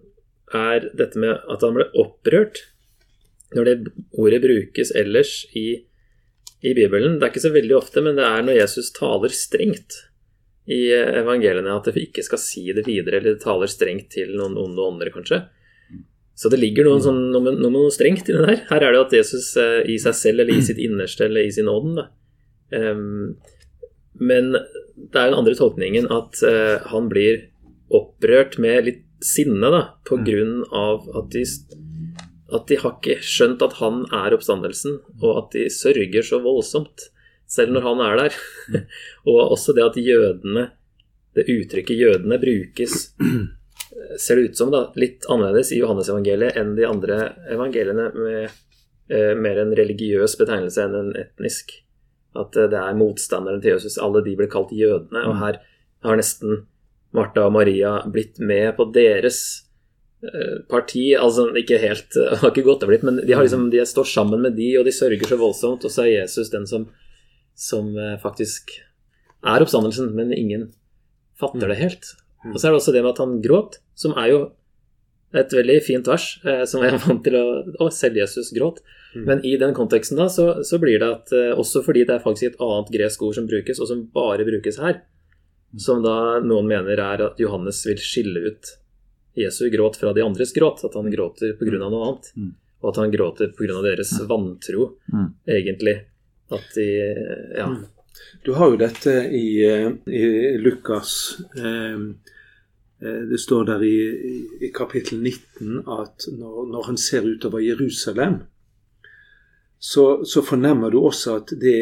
[0.50, 2.64] er dette med at han ble opprørt.
[3.54, 3.76] Når det
[4.18, 5.84] ordet brukes ellers i,
[6.66, 10.00] i Bibelen, det er ikke så veldig ofte, men det er når Jesus taler strengt
[10.70, 14.32] i eh, evangeliene, at vi ikke skal si det videre, eller det taler strengt til
[14.38, 15.44] noen onde ånder, kanskje.
[16.34, 18.62] Så det ligger noe, sånn, noe, noe, noe strengt i det der.
[18.72, 21.52] Her er det at Jesus eh, i seg selv, eller i sitt innerste, eller i
[21.54, 22.08] sin ånd, da.
[22.74, 23.36] Um,
[24.18, 27.44] men det er den andre tolkningen at uh, han blir
[27.94, 31.44] opprørt med litt sinne, da, på grunn av at de,
[32.54, 37.10] at de har ikke skjønt at han er oppstandelsen, og at de sørger så voldsomt,
[37.50, 38.38] selv når han er der.
[39.30, 40.68] og også det at jødene,
[41.34, 46.74] det uttrykket jødene brukes, eh, ser det ut som da, litt annerledes i Johannesevangeliet enn
[46.78, 47.18] de andre
[47.52, 51.76] evangeliene med eh, mer en religiøs betegnelse enn en etnisk.
[52.38, 53.98] At eh, det er motstanderen til Jesus.
[54.02, 55.26] Alle de blir kalt jødene.
[55.30, 55.60] Og her
[56.04, 56.64] har nesten
[57.14, 59.40] Martha og Maria blitt med på deres
[60.24, 61.12] eh, parti.
[61.18, 64.42] Altså ikke helt har ikke gått og blitt, men de, har liksom, de står sammen
[64.44, 65.86] med de, og de sørger så voldsomt.
[65.86, 66.88] Og så er Jesus den som,
[67.54, 68.70] som eh, faktisk
[69.44, 70.68] er oppstandelsen, men ingen
[71.38, 72.12] fatter det helt.
[72.50, 74.38] Og så er det også det med at han gråt, som er jo
[75.34, 77.46] et veldig fint vers, eh, som er vant til å
[77.82, 78.80] Å, selv Jesus gråt.
[79.14, 82.22] Men i den konteksten da, så, så blir det at eh, også fordi det er
[82.24, 85.00] faktisk et annet gresk ord som brukes, og som bare brukes her,
[85.78, 88.74] som da noen mener er at Johannes vil skille ut
[89.38, 91.78] Jesu gråt fra de andres gråt, at han gråter pga.
[91.82, 92.28] noe annet.
[92.38, 92.52] Mm.
[92.82, 93.80] Og at han gråter pga.
[93.82, 95.30] deres vantro, Mm.
[95.50, 95.96] egentlig.
[96.54, 96.88] At de
[97.58, 97.68] Ja.
[98.44, 101.38] Du har jo dette i, eh, i Lukas.
[101.56, 101.98] eh,
[103.02, 103.96] eh, Det står der i,
[104.66, 108.38] i kapittel 19 at når, når han ser utover Jerusalem,
[109.78, 111.78] så, så fornemmer du også at det,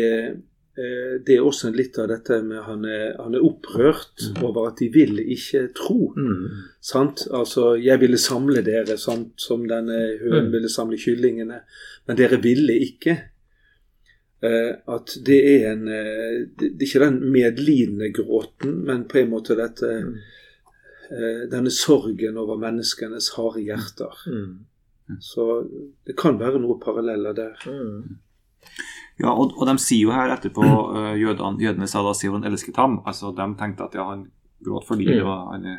[0.78, 4.80] eh, det er også litt av dette med han er, han er opprørt over at
[4.82, 6.12] de vil ikke tro.
[6.16, 6.48] Mm.
[6.82, 7.26] Sant?
[7.30, 9.34] Altså, jeg ville samle dere sant?
[9.40, 10.52] som denne hønen Mm.
[10.56, 11.60] ville samle kyllingene,
[12.08, 13.18] men dere ville ikke.
[14.42, 19.30] Eh, at det er en eh, Det er ikke den medlidende gråten, men på en
[19.30, 20.16] måte dette Mm.
[21.12, 24.16] eh, Denne sorgen over menneskenes harde hjerter.
[24.26, 24.58] Mm.
[25.20, 25.68] Så
[26.06, 27.54] det kan være noen paralleller der.
[27.66, 28.16] Mm.
[29.20, 32.76] Ja, og, og de sier jo her etterpå, uh, jødene, jødene sa da Sion elsket
[32.80, 33.00] ham.
[33.06, 34.26] Altså, De tenkte at ja, han
[34.64, 35.12] gråt fordi Mm.
[35.18, 35.78] det var, han er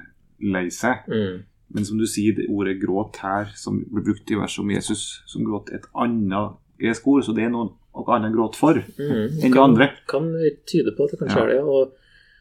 [0.53, 1.07] lei seg.
[1.07, 1.41] Mm.
[1.73, 5.23] Men som du sier, det ordet 'gråt' her, som blir brukt i verset om Jesus,
[5.25, 9.39] som gråt et annet gresk ord, så det er noe, noe annet gråt for Mm.
[9.43, 9.91] enn det andre.
[10.07, 10.31] Kan
[10.65, 11.43] tyde på at det kanskje Ja.
[11.43, 11.61] er det.
[11.63, 11.93] Og,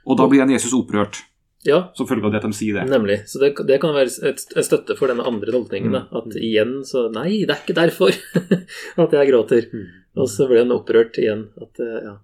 [0.07, 1.23] Og da blir Jesus opprørt,
[1.65, 2.91] ja, som følge av det at de sier det.
[2.91, 3.21] nemlig.
[3.29, 5.93] Så det, det kan være et, et støtte for denne andre tolkningen.
[5.93, 6.09] Mm.
[6.17, 8.11] At igjen så Nei, det er ikke derfor
[9.05, 9.69] at jeg gråter.
[10.17, 11.49] Og så ble han opprørt igjen.
[11.61, 12.17] At eh, ja.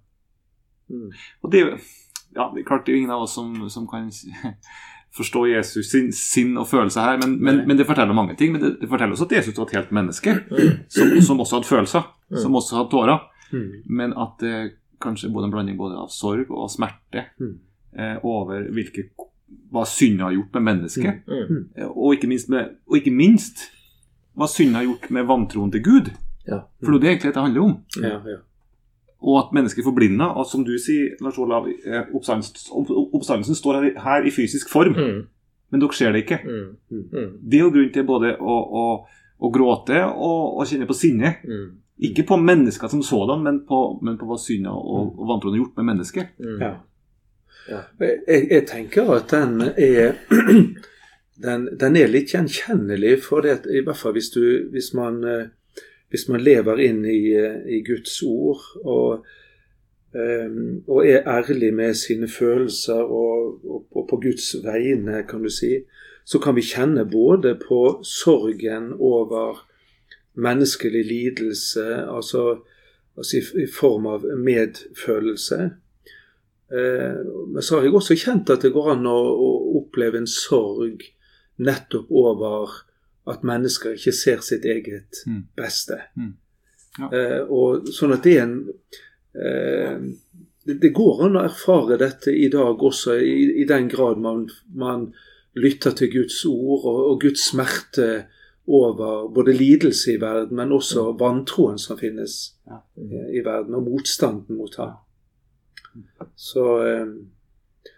[0.91, 1.11] Mm.
[1.43, 1.63] Og det,
[2.35, 4.09] ja, det er klart det er ingen av oss som, som kan
[5.17, 8.51] forstå Jesus sin sinn og følelse her, men, men, men det forteller mange ting.
[8.53, 10.35] Men det, det forteller også at Jesus var et helt menneske,
[10.89, 12.05] som, som også hadde følelser,
[12.43, 13.23] som også hadde tårer.
[13.51, 13.71] Mm.
[13.89, 14.53] Men at det
[15.01, 17.55] kanskje både en blanding både av sorg og av smerte Mm.
[17.97, 19.07] eh, over hvilke,
[19.73, 21.23] hva synda har gjort med mennesket.
[21.27, 21.63] Mm.
[21.77, 23.63] Eh, Og, ikke minst med, og ikke minst
[24.37, 26.11] hva synda har gjort med vantroen til Gud.
[26.83, 27.73] For det er det egentlig det handler om.
[28.01, 28.37] Ja, ja.
[29.21, 30.29] Og at mennesker forblinda.
[30.39, 34.93] Og som du sier, Lars Olav, eh, oppstandelsen, står her, i- her i fysisk form,
[34.95, 35.27] Mm.
[35.71, 36.39] men dere ser det ikke.
[36.45, 36.77] Mm.
[36.91, 37.49] Mm.
[37.49, 39.05] Det er jo grunn til både å, å,
[39.41, 41.35] å gråte og å kjenne på sinne.
[41.43, 41.71] Mm.
[42.01, 45.65] Ikke på mennesker som sådan, men på, men på hva synda og, og vantroen har
[45.65, 46.27] gjort med mennesket.
[46.39, 46.59] Mm.
[46.61, 46.75] ja.
[47.69, 47.81] Ja.
[47.99, 50.15] Jeg, jeg tenker at den er
[51.45, 55.47] den, den er litt gjenkjennelig, for det, i hvert fall hvis, du, hvis, man, eh,
[56.09, 59.25] hvis man lever inn i, eh, i Guds ord og,
[60.13, 65.49] um, og er ærlig med sine følelser og, og, og på Guds vegne, kan du
[65.53, 65.83] si,
[66.25, 69.65] så kan vi kjenne både på sorgen over
[70.33, 72.59] menneskelig lidelse, altså,
[73.17, 75.69] altså i, i form av medfølelse.
[76.73, 77.21] Eh,
[77.53, 79.49] men så har jeg også kjent at det går an å, å
[79.81, 81.05] oppleve en sorg
[81.59, 82.77] nettopp over
[83.29, 85.43] at mennesker ikke ser sitt eget Mm.
[85.57, 85.99] beste.
[86.17, 86.33] Mm.
[86.99, 87.09] Ja.
[87.13, 88.69] Eh, og sånn at det er en
[89.35, 89.99] eh,
[90.65, 94.47] det, det går an å erfare dette i dag også, i, i den grad man,
[94.75, 95.13] man
[95.55, 98.25] lytter til Guds ord og, og Guds smerte
[98.69, 102.81] over både lidelse i verden, men også vantroen som finnes Ja.
[102.97, 104.97] eh, i verden, og motstanden mot ham.
[106.37, 107.07] Så, eh,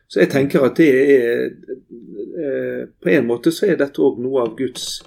[0.08, 1.42] så jeg tenker at det er
[2.40, 5.02] eh, På en måte så er dette òg noe av Guds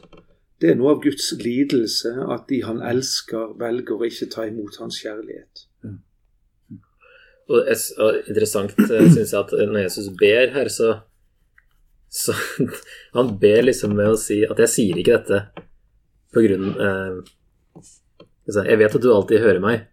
[0.65, 4.79] det er noe av Guds lidelse at de han elsker, velger å ikke ta imot
[4.81, 5.67] hans kjærlighet.
[7.53, 11.03] Og es- og interessant syns jeg at når Jesus ber her, så,
[12.09, 12.33] så
[13.19, 15.43] Han ber liksom med å si at jeg sier ikke dette
[16.33, 17.21] på grunn eh,
[17.77, 19.85] altså, Jeg vet at du alltid hører meg,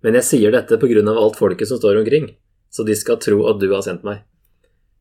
[0.00, 2.32] men jeg sier dette på grunn av alt folket som står omkring,
[2.72, 4.24] så de skal tro at du har sendt meg.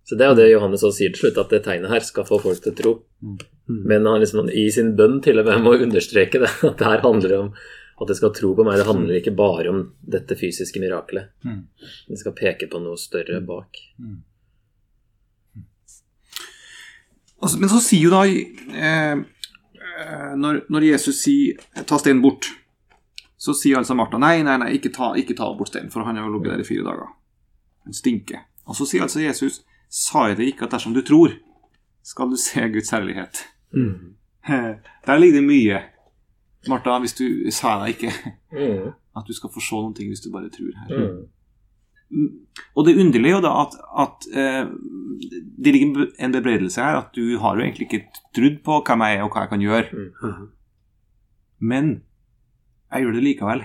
[0.04, 2.28] Så Det er jo det Johannes også sier til slutt, at det tegnet her skal
[2.28, 3.00] få folk til å tro.
[3.67, 7.01] Men han liksom i sin bønn til og med må understreke det, at det her
[7.03, 7.53] handler om
[8.01, 8.77] at det skal tro på meg.
[8.77, 11.32] Det handler ikke bare om dette fysiske mirakelet.
[11.43, 11.63] Mm.
[12.08, 13.75] Det skal peke på noe større bak.
[17.41, 22.21] Og så- Men så sier jo da eh, eh, når, når Jesus sier 'ta steinen
[22.21, 22.47] bort',
[23.38, 26.15] så sier altså Martha nei, nei, nei, ikke ta, ikke ta bort steinen, for han
[26.15, 27.08] har jo ligget der i fire dager.
[27.86, 28.39] Han stinker.
[28.67, 31.34] Og så sier altså Jesus 'sa jeg det ikke at dersom du tror,
[32.03, 33.43] skal du se Guds herlighet'.
[35.08, 35.80] Der ligger det mye.
[36.69, 38.12] Martha, hvis du sa deg ikke
[38.51, 38.91] Mm.
[39.17, 41.08] at du skal få se noen ting hvis du bare tror her.
[42.10, 42.27] Mm.
[42.75, 44.71] Og det underlige er jo da at, at uh,
[45.63, 49.17] det ligger en bebreidelse her, at du har jo egentlig ikke trodd på hvem jeg
[49.17, 49.86] er og hva jeg kan gjøre.
[50.23, 50.47] Mhm.
[51.60, 51.89] Men
[52.93, 53.63] jeg gjør det likevel.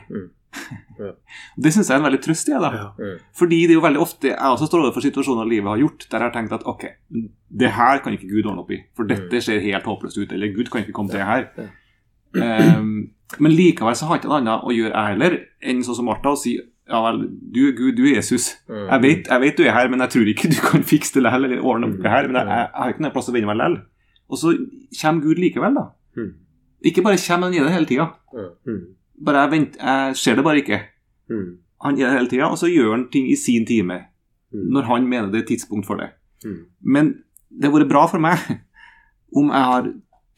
[0.98, 1.14] Mm.
[1.64, 2.56] Det syns jeg er en veldig trøst i.
[2.62, 2.70] da.
[2.76, 2.88] Ja.
[2.98, 3.20] Mm.
[3.34, 6.18] Fordi det er jo veldig ofte jeg også står overfor situasjoner livet har gjort, der
[6.18, 6.84] jeg har tenkt at ok,
[7.62, 10.52] det her kan ikke Gud ordne opp i, for dette ser helt håpløst ut, eller
[10.54, 11.72] Gud kan ikke komme til det her.
[12.38, 12.92] Ehm,
[13.38, 15.38] men likevel så har jeg ikke noe annet å gjøre, jeg heller,
[15.72, 16.58] enn sånn som Martha, å si
[16.92, 17.22] ja vel,
[17.54, 18.50] du er Gud, du er Jesus.
[18.68, 18.86] Mm.
[18.88, 21.22] Jeg vet, jeg vet du er her, men jeg tror ikke du kan fikse det
[21.24, 22.28] likevel, eller ordne opp det her.
[22.28, 23.78] Men jeg, jeg, jeg har ikke noen plass å vende meg likevel.
[24.32, 24.52] Og så
[25.00, 25.84] kommer Gud likevel, da.
[26.18, 26.32] Mm.
[26.90, 28.08] Ikke bare kommer, han i det hele tida.
[29.22, 29.26] Mm.
[29.28, 30.80] Bare jeg, venter, jeg ser det bare ikke.
[31.30, 31.50] Mm.
[31.86, 34.00] Han er det hele tida, og så gjør han ting i sin time.
[34.52, 34.66] Mm.
[34.74, 36.10] Når han mener det er tidspunkt for det.
[36.44, 36.58] Mm.
[36.82, 37.12] Men
[37.48, 38.42] det har vært bra for meg
[39.38, 39.92] om jeg har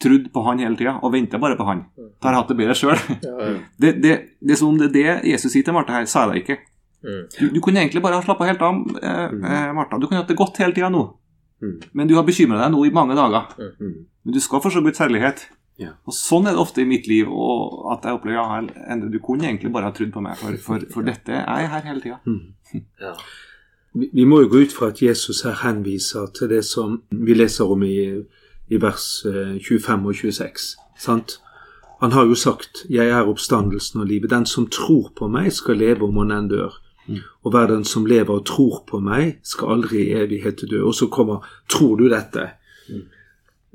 [0.04, 1.86] trodd på han hele tida og venta bare på han.
[1.96, 3.00] Da har jeg hatt det bedre sjøl.
[3.24, 3.50] Ja, ja.
[3.80, 6.34] Det, det, det er som om det det Jesus sier til Martha her, sa jeg
[6.34, 6.58] deg ikke.
[7.04, 7.20] Mm.
[7.38, 9.98] Du, du kunne egentlig bare ha slappa helt av, eh, eh, Martha.
[10.00, 11.06] Du kunne hatt det godt hele tida nå.
[11.64, 11.76] Mm.
[11.92, 13.50] Men du har bekymra deg nå i mange dager.
[13.80, 13.96] Mm.
[14.24, 15.46] Men du skal få så vidt herlighet.
[15.80, 15.96] Ja.
[16.06, 17.30] Og Sånn er det ofte i mitt liv.
[17.30, 18.60] Og at jeg opplever ja,
[18.92, 21.72] Endre, du kunne egentlig bare ha trodd på meg, for, for, for dette er jeg
[21.74, 22.20] her hele tida.
[23.00, 23.12] Ja.
[23.94, 27.36] Vi vi må jo gå ut fra at Jesus her henviser til det som vi
[27.36, 28.24] leser om i,
[28.66, 30.64] i vers eh, 25 og 26.
[30.98, 31.36] Sant?
[32.00, 34.34] Han har jo sagt 'Jeg er oppstandelsen og livet'.
[34.34, 36.74] Den som tror på meg, skal leve om han enn dør.
[37.44, 40.82] Og hver den som lever og tror på meg, skal aldri i evighet dø.
[40.82, 42.50] Og så kommer 'Tror du dette?'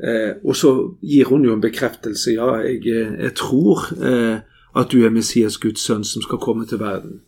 [0.03, 2.31] Eh, og så gir hun jo en bekreftelse.
[2.37, 4.39] Ja, jeg, eh, jeg tror eh,
[4.75, 7.21] at du er Messias, Guds sønn, som skal komme til verden.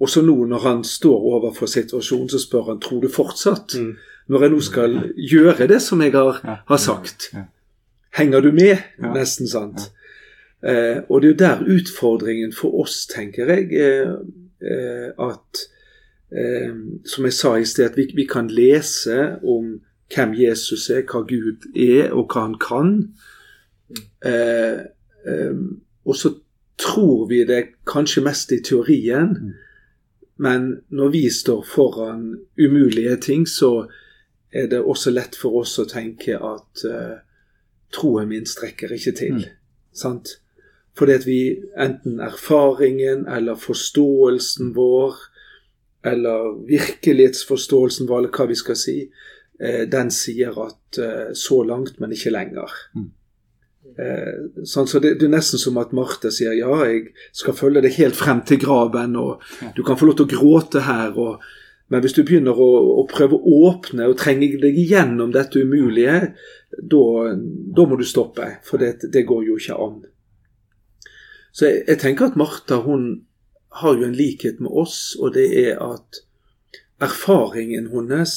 [0.00, 3.76] Og så nå når han står overfor situasjonen, så spør han tror du fortsatt.
[4.28, 7.30] Når jeg nå skal gjøre det som jeg har, har sagt.
[8.16, 8.82] Henger du med?
[9.14, 9.88] Nesten sant.
[10.64, 14.12] Eh, og det er jo der utfordringen for oss, tenker jeg, eh,
[14.60, 15.66] eh, at
[17.06, 19.78] Som jeg sa i sted, at vi, vi kan lese om
[20.14, 22.92] hvem Jesus er, hva Gud er, og hva han kan.
[24.24, 24.80] Eh,
[25.26, 25.62] eh,
[26.06, 26.34] og så
[26.78, 29.54] tror vi det kanskje mest i teorien,
[30.36, 33.88] men når vi står foran umulige ting, så
[34.52, 37.16] er det også lett for oss å tenke at eh,
[37.92, 39.46] troen min strekker ikke til.
[39.96, 40.38] Sant?
[40.96, 41.40] Fordi at vi
[41.76, 45.16] enten erfaringen eller forståelsen vår,
[46.06, 48.98] eller virkelighetsforståelsen vår, eller hva vi skal si,
[49.58, 52.72] den sier at eh, så langt, men ikke lenger.
[52.96, 53.10] Mm.
[53.96, 57.86] Eh, sånn, så det, det er nesten som at Marte sier ja, jeg skal følge
[57.86, 59.44] deg helt frem til graven, og
[59.76, 61.16] du kan få lov til å gråte her.
[61.16, 61.44] og
[61.86, 62.66] men hvis du begynner å,
[62.98, 66.32] å prøve å åpne og trenge deg igjennom dette umulige,
[66.82, 67.02] da,
[67.86, 68.56] må du stoppe.
[68.66, 70.00] For det, det går jo ikke an.
[71.54, 73.06] Så jeg, jeg tenker at Martha hun
[73.78, 76.24] har jo en likhet med oss, og det er at
[77.06, 78.34] erfaringen hennes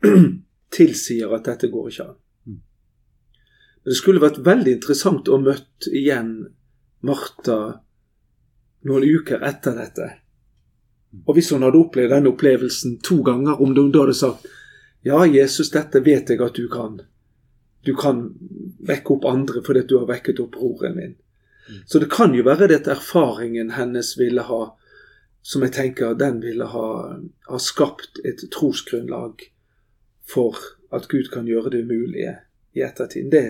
[0.74, 2.16] tilsier at dette går ikke an.
[2.46, 6.32] Men det skulle vært veldig interessant å møtt igjen
[7.08, 7.58] Martha
[8.88, 10.08] noen uker etter dette.
[11.24, 14.48] Og hvis hun hadde opplevd denne opplevelsen to ganger, om hun da hadde sagt
[15.06, 16.98] Ja, Jesus, dette vet jeg at du kan.
[17.86, 18.26] Du kan
[18.84, 21.14] vekke opp andre fordi du har vekket opp broren min.
[21.86, 24.62] Så det kan jo være det erfaringen hennes ville ha
[25.42, 26.88] Som jeg tenker den ville ha,
[27.48, 29.46] ha skapt et trosgrunnlag
[30.28, 30.58] for
[30.94, 32.36] at Gud kan gjøre det umulige
[32.76, 33.30] i ettertid.
[33.32, 33.44] Det,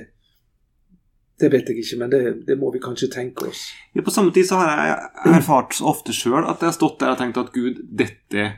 [1.41, 3.69] det vet jeg ikke, men det, det må vi kanskje tenke oss.
[3.95, 6.99] Ja, på samme tid så har jeg erfart så ofte sjøl at jeg har stått
[7.03, 8.51] der og tenkt at Gud, dette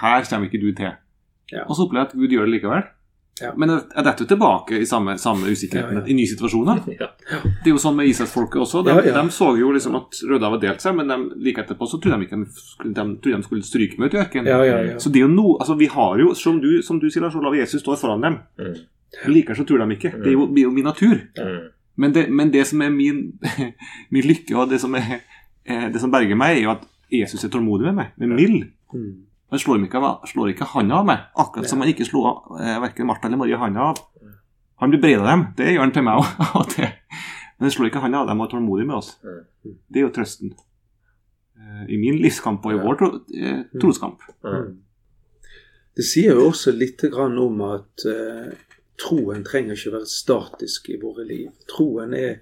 [0.00, 0.94] her kommer ikke du til.
[1.52, 1.66] Ja.
[1.68, 2.86] Og så opplever jeg at Gud gjør det likevel.
[3.42, 3.50] Ja.
[3.58, 6.10] Men jeg detter jo tilbake i samme, samme usikkerheten Ja, ja.
[6.10, 6.82] i nye situasjoner.
[6.86, 8.84] Det er jo sånn med Israelsfolket også.
[8.86, 11.18] De, de så jo liksom at Røde var delt seg, men de,
[11.48, 12.38] like etterpå så trodde de ikke
[12.84, 14.50] de de, skulle stryke med ut i ørkenen.
[14.52, 15.00] Ja, ja, ja.
[15.02, 17.34] Så det er jo no, altså vi har jo, som du, som du sier, Lars
[17.38, 18.38] Olav, Jesus står foran dem.
[18.60, 18.74] Mm.
[19.30, 20.14] Likevel så tror de ikke.
[20.20, 21.18] Det er jo, blir jo min natur.
[21.38, 21.60] Mm.
[22.04, 23.24] Men det, men det som er min,
[24.14, 25.22] min lykke, og det som, er,
[25.66, 28.66] det som berger meg, er jo at Jesus er tålmodig med meg, med mild.
[28.94, 29.12] Mm.
[29.54, 32.80] Han slår ikke, slår ikke han av meg, akkurat som han ikke slo av eh,
[32.82, 34.00] verken Martha eller Marie handa av.
[34.82, 36.72] Han blir av dem, det gjør han til meg òg.
[37.54, 39.12] Men han slår ikke han av og er tålmodig med oss.
[39.22, 39.76] Mm.
[39.86, 40.56] Det er jo trøsten.
[41.54, 44.26] Eh, I min livskamp og i vår tro, eh, troskamp.
[44.42, 44.72] Mm.
[45.94, 48.50] Det sier jo også litt grann om at eh,
[48.98, 51.52] troen trenger ikke være statisk i våre liv.
[51.70, 52.40] Troen er,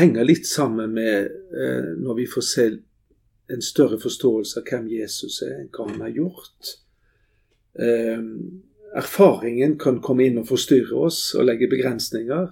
[0.00, 2.70] henger litt sammen med eh, når vi får se
[3.50, 6.74] en større forståelse av hvem Jesus er, hva han har gjort.
[7.78, 8.22] Eh,
[8.96, 12.50] erfaringen kan komme inn og forstyrre oss og legge begrensninger.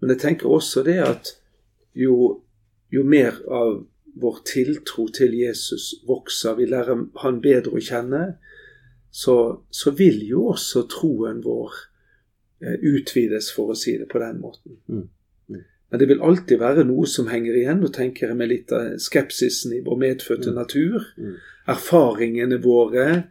[0.00, 1.34] Men jeg tenker også det at
[1.96, 2.42] jo,
[2.92, 3.84] jo mer av
[4.16, 8.22] vår tiltro til Jesus vokser, vi lærer han bedre å kjenne,
[9.10, 9.36] så,
[9.70, 11.76] så vil jo også troen vår
[12.64, 14.78] eh, utvides, for å si det på den måten.
[14.88, 15.06] Mm.
[15.52, 15.62] Mm.
[15.90, 18.96] Men det vil alltid være noe som henger igjen, og tenker jeg med litt av
[18.98, 20.54] skepsisen i vår medfødte Mm.
[20.58, 21.04] natur.
[21.16, 21.36] Mm.
[21.68, 23.24] Erfaringene våre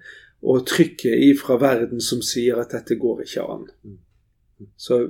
[0.43, 3.65] og trykket ifra verden som sier at dette går ikke an.
[3.83, 3.97] Mm.
[4.77, 5.01] Så,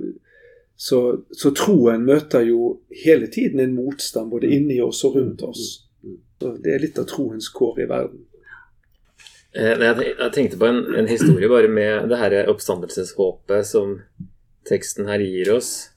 [0.76, 5.86] så, så troen møter jo hele tiden en motstand, både inni oss og rundt oss.
[6.04, 6.18] Mm.
[6.42, 8.26] Så det er litt av troens kår i verden.
[9.56, 14.00] Eh, jeg tenkte på en, en historie bare med det her oppstandelseshåpet som
[14.68, 15.92] teksten her gir oss,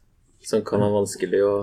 [0.48, 1.54] som kan være vanskelig å,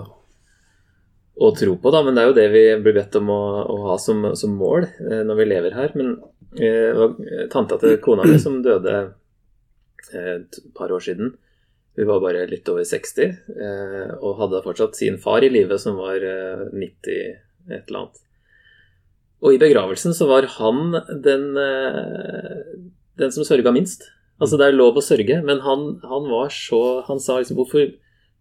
[1.42, 2.02] å tro på, da.
[2.06, 4.86] Men det er jo det vi blir bedt om å, å ha som, som mål
[4.86, 5.96] eh, når vi lever her.
[5.98, 6.14] Men
[6.54, 8.94] eh, tanta til kona mi som døde
[10.12, 11.34] eh, et par år siden,
[11.96, 15.96] Hun var bare litt over 60 eh, og hadde fortsatt sin far i live, som
[15.96, 18.22] var eh, 90 et eller annet.
[19.44, 20.92] Og i begravelsen så var han
[21.24, 22.76] den, eh,
[23.20, 24.06] den som sørga minst.
[24.40, 27.88] Altså det er lov å sørge, men han, han var så Han sa liksom hvorfor,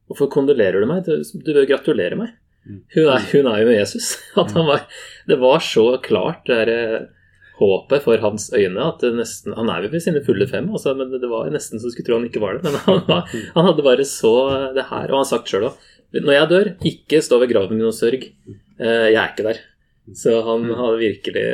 [0.09, 1.05] hvorfor kondolerer du meg?
[1.05, 2.33] Du, du bør gratulere meg.
[2.65, 2.79] Mm.
[2.95, 4.15] Hun er, hun er jo Jesus.
[4.41, 4.87] At han var,
[5.29, 7.05] det var så klart, det derre
[7.55, 11.13] håpet for hans øyne at nesten Han er jo ved sine fulle fem, altså, men
[11.13, 12.65] det var nesten så skulle tro han ikke var det.
[12.67, 14.33] Men han, var, han hadde bare så
[14.75, 15.85] det her, og han har sagt sjøl òg
[16.17, 18.27] Når jeg dør, ikke stå ved graven min og sørg.
[18.27, 19.63] Eh, jeg er ikke der.
[20.15, 21.47] Så han hadde virkelig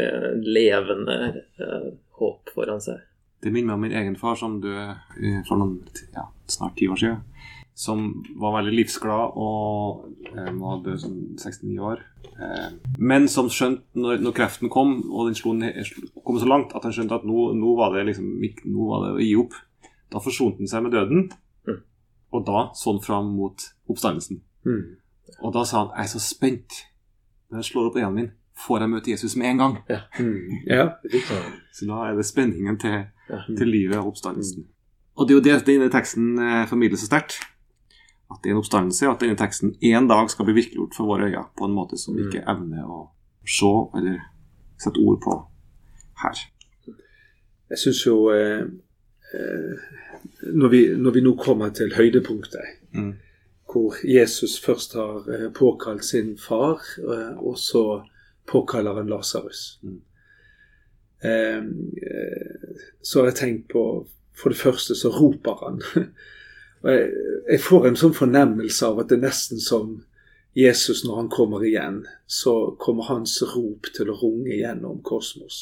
[0.58, 1.18] levende
[1.62, 1.88] eh,
[2.20, 3.00] håp foran seg.
[3.42, 5.80] Det minner meg om min egen far som døde eh, for noen,
[6.14, 7.22] ja, snart ti år siden.
[7.76, 12.02] Som var veldig livsglad og eh, var død som 69 år.
[12.36, 12.68] Eh,
[13.00, 15.80] men som skjønte, når, når kreften kom, og den slo ned,
[16.26, 18.28] kom så langt at han skjønte at nå, nå, var det liksom,
[18.66, 19.56] nå var det å gi opp.
[20.12, 21.30] Da forsonte han seg med døden.
[21.68, 21.80] Mm.
[22.36, 24.42] Og da så han fram mot oppstandelsen.
[24.68, 24.84] Mm.
[25.42, 26.84] Og da sa han jeg er så spent.
[27.52, 29.78] Når jeg slår opp øynene mine, får jeg møte Jesus med en gang.
[30.20, 30.60] Mm.
[30.70, 30.90] Ja.
[31.74, 33.40] Så da er det spenningen til, Ja.
[33.48, 34.68] til livet og oppstandelsen.
[35.16, 37.40] Og det er jo det denne teksten eh, formidler så sterkt.
[38.32, 41.06] At det er en oppstandelse, og at denne teksten en dag skal bli virkeliggjort for
[41.12, 43.02] våre øyne på en måte som vi ikke evner å
[43.48, 44.20] se eller
[44.82, 45.36] sette ord på
[46.24, 46.40] her.
[47.72, 48.64] Jeg syns jo eh,
[49.34, 49.84] eh,
[50.54, 53.14] når, vi, når vi nå kommer til høydepunktet, Mm.
[53.72, 58.04] hvor Jesus først har eh, påkalt sin far, eh, og så
[58.52, 59.80] påkaller han Lasarus.
[59.84, 60.02] Mm.
[61.24, 61.64] Eh,
[63.02, 64.08] så har jeg tenkt på
[64.42, 65.82] For det første så roper han.
[66.82, 67.12] og jeg,
[67.52, 70.00] jeg får en sånn fornemmelse av at det er nesten som
[70.58, 75.60] Jesus når han kommer igjen, så kommer hans rop til å runge gjennom kosmos.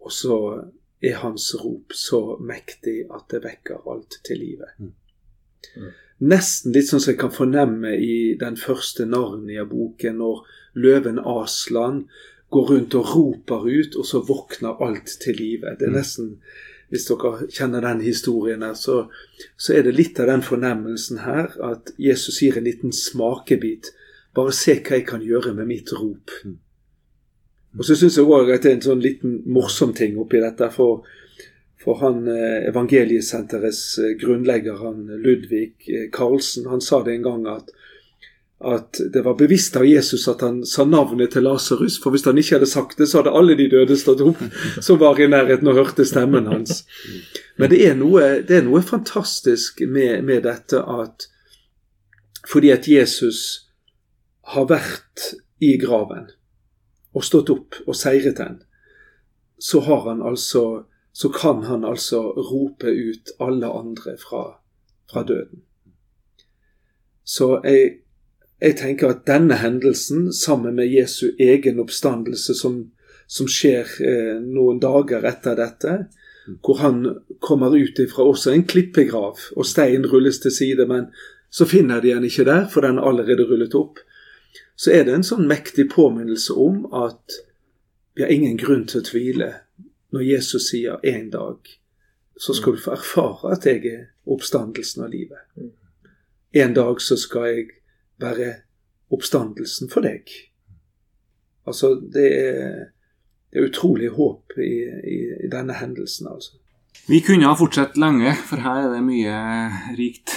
[0.00, 0.38] Og så
[1.02, 4.70] er hans rop så mektig at det vekker alt til live.
[4.78, 4.92] Mm.
[5.76, 5.90] Mm.
[6.32, 10.44] Nesten litt sånn som jeg kan fornemme i den første Narnia-boken, når
[10.78, 12.04] løven Aslan
[12.52, 15.74] går rundt og roper ut, og så våkner alt til live.
[15.78, 15.98] Det er Mm.
[15.98, 16.38] nesten,
[16.92, 19.06] Hvis dere kjenner den historien, her, så,
[19.56, 23.88] så er det litt av den fornemmelsen her at Jesus gir en liten smakebit.
[24.36, 26.34] Bare se hva jeg kan gjøre med mitt rop.
[26.44, 26.58] Mm.
[27.78, 30.68] Og så syns jeg òg at det er en sånn liten morsom ting oppi dette.
[30.74, 31.06] For,
[31.80, 37.48] for han eh, evangeliesenterets eh, grunnlegger, han Ludvig eh, Karlsen, han sa det en gang
[37.54, 37.72] at,
[38.64, 41.98] at det var bevisst av Jesus at han sa navnet til Lasarus.
[42.02, 44.42] For hvis han ikke hadde sagt det, så hadde alle de døde stått opp
[44.86, 46.84] som var i nærheten og hørte stemmen hans.
[47.58, 51.28] Men det er noe, det er noe fantastisk med, med dette at
[52.48, 53.68] fordi at Jesus
[54.50, 55.28] har vært
[55.62, 56.26] i graven
[57.14, 58.56] og stått opp og seiret den,
[59.62, 64.58] så har han altså så kan han altså rope ut alle andre fra,
[65.12, 65.62] fra døden.
[67.24, 68.01] Så jeg,
[68.62, 72.78] jeg tenker at denne hendelsen, sammen med Jesu egen oppstandelse, som,
[73.26, 75.96] som skjer eh, noen dager etter dette,
[76.62, 77.04] hvor han
[77.42, 81.10] kommer ut ifra også en klippegrav, og stein rulles til side, men
[81.50, 84.00] så finner de han ikke der, for den er allerede rullet opp.
[84.76, 87.42] Så er det en sånn mektig påminnelse om at
[88.14, 89.52] vi har ingen grunn til å tvile
[90.12, 91.70] når Jesus sier en dag
[92.36, 95.70] så skal du få erfare at jeg er oppstandelsen av livet.
[96.52, 97.68] En dag så skal jeg
[98.22, 98.48] være
[99.12, 100.30] oppstandelsen for deg.
[101.68, 102.78] Altså, det er,
[103.52, 106.58] det er utrolig håp i, i, i denne hendelsen, altså.
[107.08, 109.36] Vi kunne ha fortsatt lenge, for her er det mye
[109.98, 110.34] rikt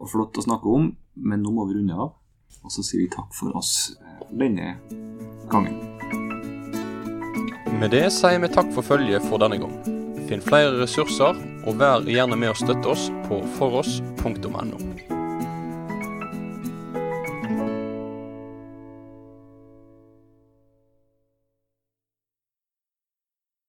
[0.00, 0.90] og flott å snakke om.
[1.14, 2.14] Men nå må vi runde av.
[2.62, 4.76] Og så sier vi takk for oss eh, denne
[5.52, 5.76] gangen.
[7.80, 9.74] Med det sier vi takk for følget for denne gang.
[10.30, 11.36] Finn flere ressurser,
[11.66, 14.91] og vær gjerne med å støtte oss på foross.no.